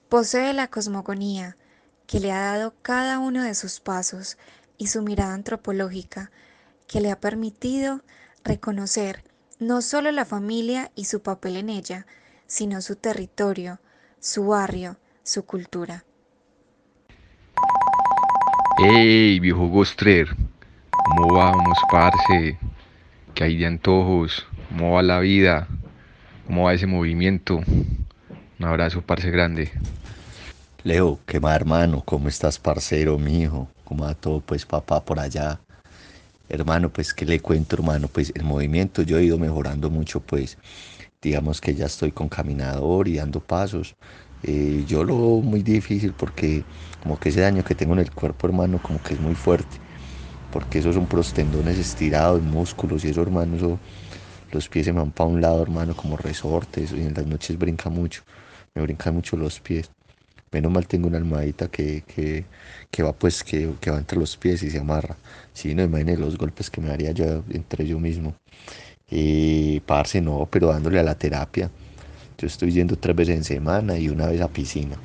[0.07, 1.55] Posee la cosmogonía
[2.07, 4.37] que le ha dado cada uno de sus pasos
[4.77, 6.31] y su mirada antropológica
[6.87, 8.01] que le ha permitido
[8.43, 9.23] reconocer
[9.59, 12.07] no solo la familia y su papel en ella,
[12.47, 13.79] sino su territorio,
[14.19, 16.05] su barrio, su cultura.
[18.81, 20.29] Hey, viejo Gostrer,
[20.89, 22.57] ¿cómo vamos, parce?
[23.39, 24.45] ¿Qué hay de antojos?
[24.67, 25.65] ¿Cómo va la vida?
[26.45, 27.55] ¿Cómo va ese movimiento?
[27.55, 29.71] Un abrazo, parce grande.
[30.83, 32.03] Leo, ¿qué más hermano?
[32.03, 33.69] ¿Cómo estás, parcero, mijo?
[33.85, 35.61] ¿Cómo va todo, pues, papá, por allá?
[36.49, 38.09] Hermano, pues, ¿qué le cuento, hermano?
[38.09, 40.57] Pues, el movimiento yo he ido mejorando mucho, pues,
[41.21, 43.95] digamos que ya estoy con caminador y dando pasos.
[44.43, 46.65] Eh, yo lo veo muy difícil porque
[47.01, 49.77] como que ese daño que tengo en el cuerpo, hermano, como que es muy fuerte.
[50.51, 53.79] Porque esos son puros tendones estirados, músculos y eso, hermano, eso,
[54.51, 57.57] los pies se me van para un lado, hermano, como resortes y en las noches
[57.57, 58.23] brinca mucho.
[58.73, 59.91] Me brincan mucho los pies.
[60.51, 62.45] Menos mal tengo una almohadita que, que,
[62.91, 65.17] que va pues que, va entre los pies y se amarra.
[65.53, 68.35] Si no, imagínate los golpes que me haría yo entre yo mismo.
[69.09, 71.71] Y parce, no, pero dándole a la terapia.
[72.37, 74.97] Yo estoy yendo tres veces en semana y una vez a piscina.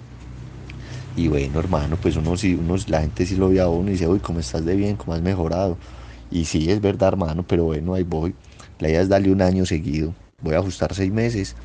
[1.14, 3.92] Y bueno, hermano, pues uno sí, uno, la gente sí lo ve a uno y
[3.92, 4.96] dice, uy, ¿cómo estás de bien?
[4.96, 5.78] ¿Cómo has mejorado?
[6.30, 8.36] Y sí, es verdad, hermano, pero bueno, ahí voy.
[8.78, 10.16] La idea es darle un año seguido.
[10.40, 11.56] Voy a ajustar seis meses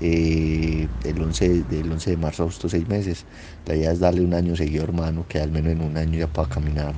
[0.00, 3.26] eh, el 11, del 11 de marzo a seis meses.
[3.64, 6.28] La idea es darle un año seguido, hermano, que al menos en un año ya
[6.28, 6.94] pueda caminar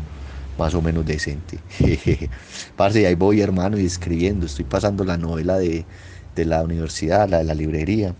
[0.57, 1.64] más o menos decente.
[2.76, 4.47] Parce, ahí voy, hermano, y escribiendo.
[4.47, 5.86] Estoy pasando la novela de,
[6.34, 8.16] de la universidad, la de la librería,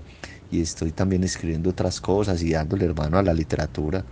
[0.53, 4.05] y estoy también escribiendo otras cosas y dándole, hermano, a la literatura.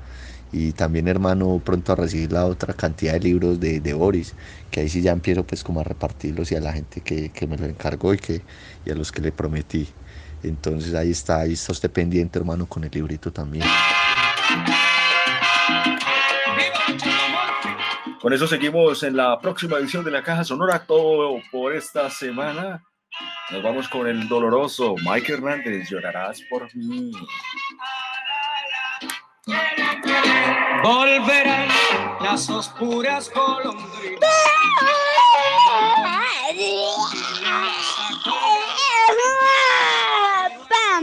[0.52, 4.34] Y también, hermano, pronto a recibir la otra cantidad de libros de, de Boris,
[4.70, 7.46] que ahí sí ya empiezo pues como a repartirlos y a la gente que, que
[7.46, 8.42] me lo encargó y, que,
[8.84, 9.86] y a los que le prometí.
[10.42, 13.66] Entonces ahí está, ahí está usted pendiente, hermano, con el librito también.
[18.20, 22.82] Con eso seguimos en la próxima edición de la Caja Sonora, todo por esta semana.
[23.50, 27.12] Nos vamos con el doloroso Mike Hernández, llorarás por mí.
[30.82, 31.68] Volverán
[32.20, 34.20] las oscuras golondrinas.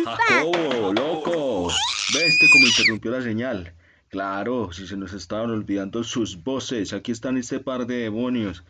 [0.05, 1.67] Jacobo, loco.
[2.13, 3.73] Ve este como interrumpió la señal.
[4.09, 8.63] Claro, si se nos estaban olvidando sus voces, aquí están este par de demonios.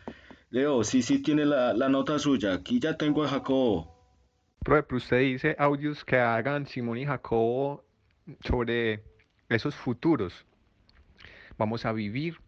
[0.50, 2.54] Leo, sí, sí tiene la, la nota suya.
[2.54, 3.94] Aquí ya tengo a Jacobo.
[4.64, 7.84] Profe, pero usted dice audios que hagan Simón y Jacobo
[8.40, 9.02] sobre
[9.48, 10.46] esos futuros.
[11.58, 12.38] Vamos a vivir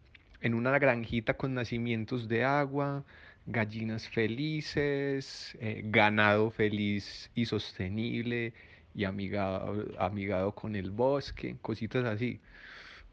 [0.41, 3.03] en una granjita con nacimientos de agua,
[3.45, 8.53] gallinas felices, eh, ganado feliz y sostenible
[8.95, 12.39] y amigado, amigado con el bosque, cositas así,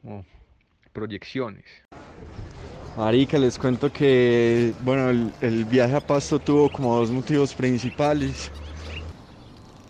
[0.00, 0.24] como
[0.92, 1.66] proyecciones.
[2.98, 8.50] Marica, les cuento que, bueno, el, viaje a Pasto tuvo como dos motivos principales.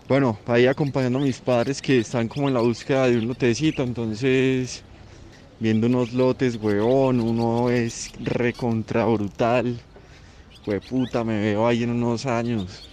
[0.06, 3.82] Bueno, ir acompañando a mis padres que están como en la búsqueda de un lotecito,
[3.82, 4.84] entonces
[5.60, 9.80] viendo unos lotes, huevón, uno es recontra brutal.
[10.86, 12.84] puta, me veo ahí en unos años.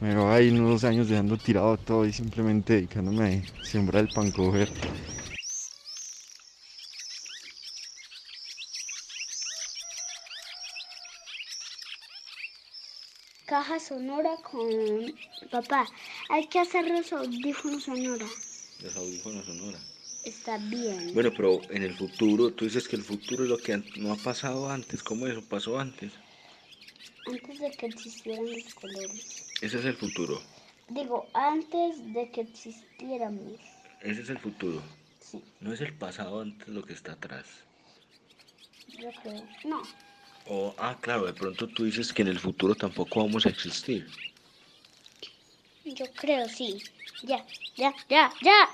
[0.00, 4.08] Me veo ahí en unos años dejando tirado todo y simplemente dedicándome a sembrar el
[4.08, 4.30] pan
[13.46, 14.68] Caja sonora con
[15.52, 15.86] papá.
[16.30, 18.26] Hay que hacer los audífonos sonora.
[18.82, 19.78] Los audífonos sonora.
[20.24, 21.14] Está bien.
[21.14, 24.16] Bueno, pero en el futuro, tú dices que el futuro es lo que no ha
[24.16, 25.00] pasado antes.
[25.04, 26.12] ¿Cómo eso pasó antes?
[27.28, 29.46] Antes de que existieran los colores.
[29.62, 30.42] Ese es el futuro.
[30.88, 33.60] Digo, antes de que existiéramos.
[34.00, 34.82] Ese es el futuro.
[35.20, 35.40] Sí.
[35.60, 37.46] No es el pasado antes lo que está atrás.
[38.88, 39.46] Yo creo.
[39.64, 39.82] No.
[40.48, 44.06] O, ah, claro, de pronto tú dices que en el futuro tampoco vamos a existir.
[45.84, 46.80] Yo creo, sí.
[47.22, 47.44] Ya,
[47.76, 48.70] ya, ya, ya.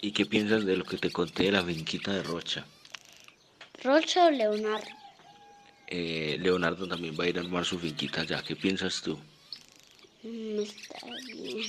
[0.00, 2.66] ¿Y qué piensas de lo que te conté de la finquita de Rocha?
[3.82, 4.90] Rocha o Leonardo.
[5.86, 8.42] Eh, Leonardo también va a ir a armar su finquita allá.
[8.42, 9.18] ¿Qué piensas tú?
[10.22, 11.64] Mm, está bien.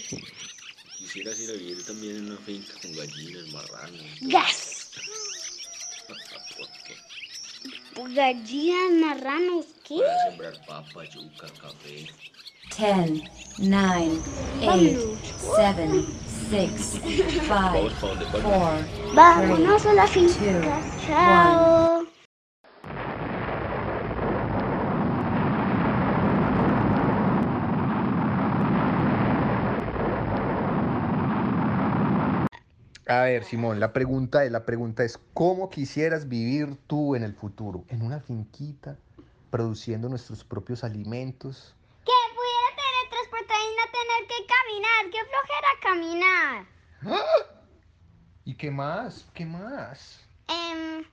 [0.97, 4.01] Quisieras ir a vivir también en una finca con gallinas, marranos.
[4.21, 4.91] Gas.
[8.07, 9.99] Gallinas, marranos, ¿qué?
[9.99, 12.07] Para sembrar papa, yuca, café.
[12.77, 13.23] 10,
[13.59, 14.21] 9,
[14.61, 15.17] 8,
[15.55, 16.05] 7,
[16.49, 20.81] 6, 5, Vamos para donde 4, Vámonos a la finca.
[21.05, 21.88] Chao.
[33.09, 37.33] A ver, Simón, la pregunta, es- la pregunta es, ¿cómo quisieras vivir tú en el
[37.33, 37.83] futuro?
[37.89, 38.97] ¿En una finquita,
[39.49, 41.73] produciendo nuestros propios alimentos?
[42.05, 45.01] Que pudiera teletransportar y no tener que caminar.
[45.11, 46.65] ¡Qué flojera caminar!
[48.45, 49.25] ¿Y qué más?
[49.33, 50.19] ¿Qué más?
[50.47, 51.03] Em,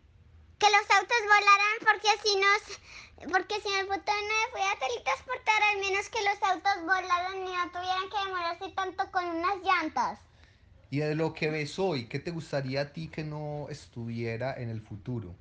[0.58, 3.32] que los autos volaran porque así nos...
[3.32, 7.36] Porque si en el futuro no me pudiera teletransportar, al menos que los autos volaran
[7.38, 10.20] y no tuvieran que demorarse tanto con unas llantas.
[10.90, 14.70] Y de lo que ves hoy, ¿qué te gustaría a ti que no estuviera en
[14.70, 15.34] el futuro?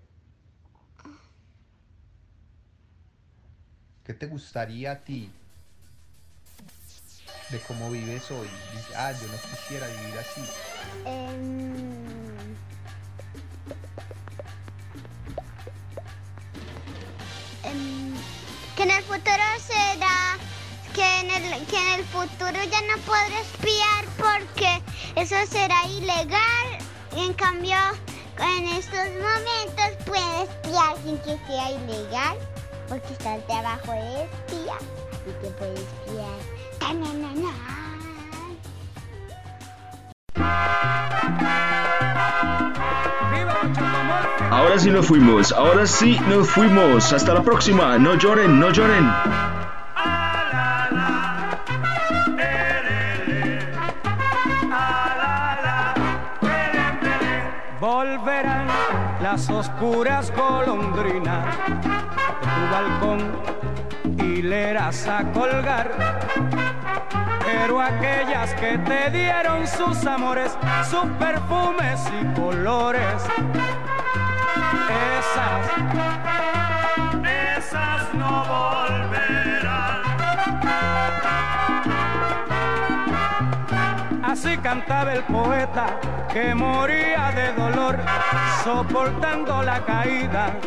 [4.04, 5.32] ¿Qué te gustaría a ti
[7.50, 8.48] de cómo vives hoy?
[8.74, 10.42] Dices, ah, yo no quisiera vivir así.
[11.06, 12.06] Em,
[17.64, 18.14] em,
[18.76, 20.38] que en el futuro será
[20.96, 24.82] que en el que en el futuro ya no podré espiar porque
[25.18, 26.68] eso será ilegal
[27.18, 27.76] en cambio
[28.40, 32.38] en estos momentos puedes espiar sin que sea ilegal
[32.88, 36.56] porque está el trabajo de espía así que puedes espiar.
[44.52, 47.12] Ahora sí nos fuimos, ahora sí nos fuimos.
[47.12, 47.98] Hasta la próxima.
[47.98, 49.06] No lloren, no lloren.
[59.36, 61.90] Las oscuras golondrinas de
[62.40, 63.20] tu balcón
[64.18, 65.92] hileras a colgar.
[67.44, 70.58] Pero aquellas que te dieron sus amores,
[70.90, 73.24] sus perfumes y colores,
[75.20, 76.15] esas,
[84.36, 85.98] Así cantaba el poeta
[86.34, 87.98] que moría de dolor,
[88.66, 90.58] soportando la caída,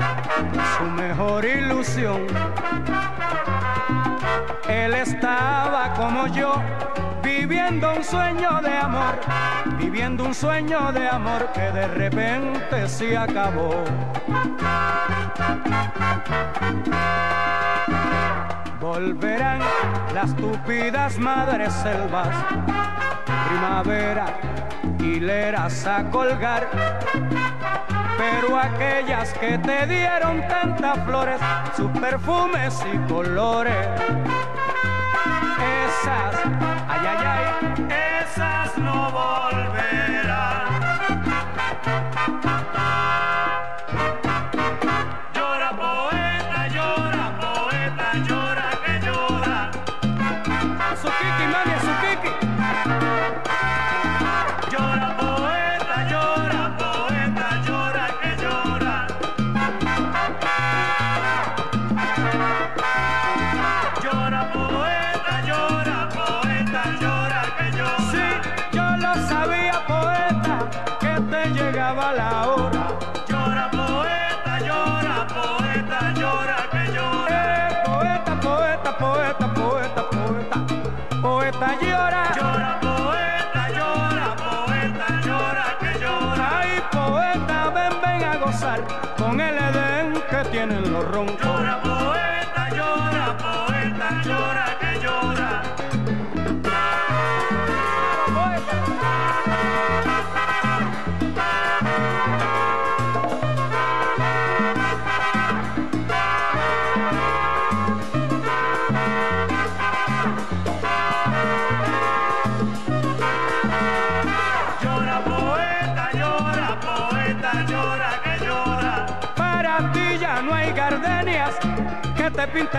[0.78, 2.26] su mejor ilusión.
[4.66, 6.54] Él estaba como yo,
[7.22, 9.20] viviendo un sueño de amor,
[9.76, 13.84] viviendo un sueño de amor que de repente se acabó.
[18.80, 19.60] Volverán
[20.14, 22.34] las tupidas madres selvas,
[23.48, 24.26] primavera,
[24.98, 26.68] hileras a colgar.
[28.16, 31.40] Pero aquellas que te dieron tantas flores,
[31.76, 33.86] sus perfumes y colores,
[35.86, 36.67] esas,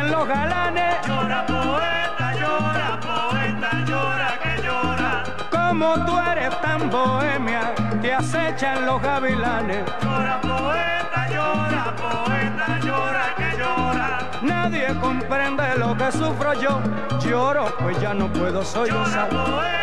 [0.09, 0.95] los galanes.
[1.07, 5.23] Llora poeta, llora poeta, llora que llora.
[5.49, 9.83] Como tú eres tan bohemia, te acechan los gavilanes.
[10.01, 14.19] Llora poeta, llora poeta, llora que llora.
[14.41, 16.81] Nadie comprende lo que sufro yo.
[17.19, 19.29] Lloro, pues ya no puedo sollozar.
[19.29, 19.78] Llora poeta,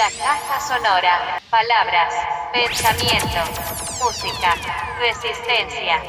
[0.00, 1.42] La caja sonora.
[1.50, 2.14] Palabras,
[2.54, 3.38] pensamiento,
[4.02, 4.54] música,
[4.98, 6.00] resistencia.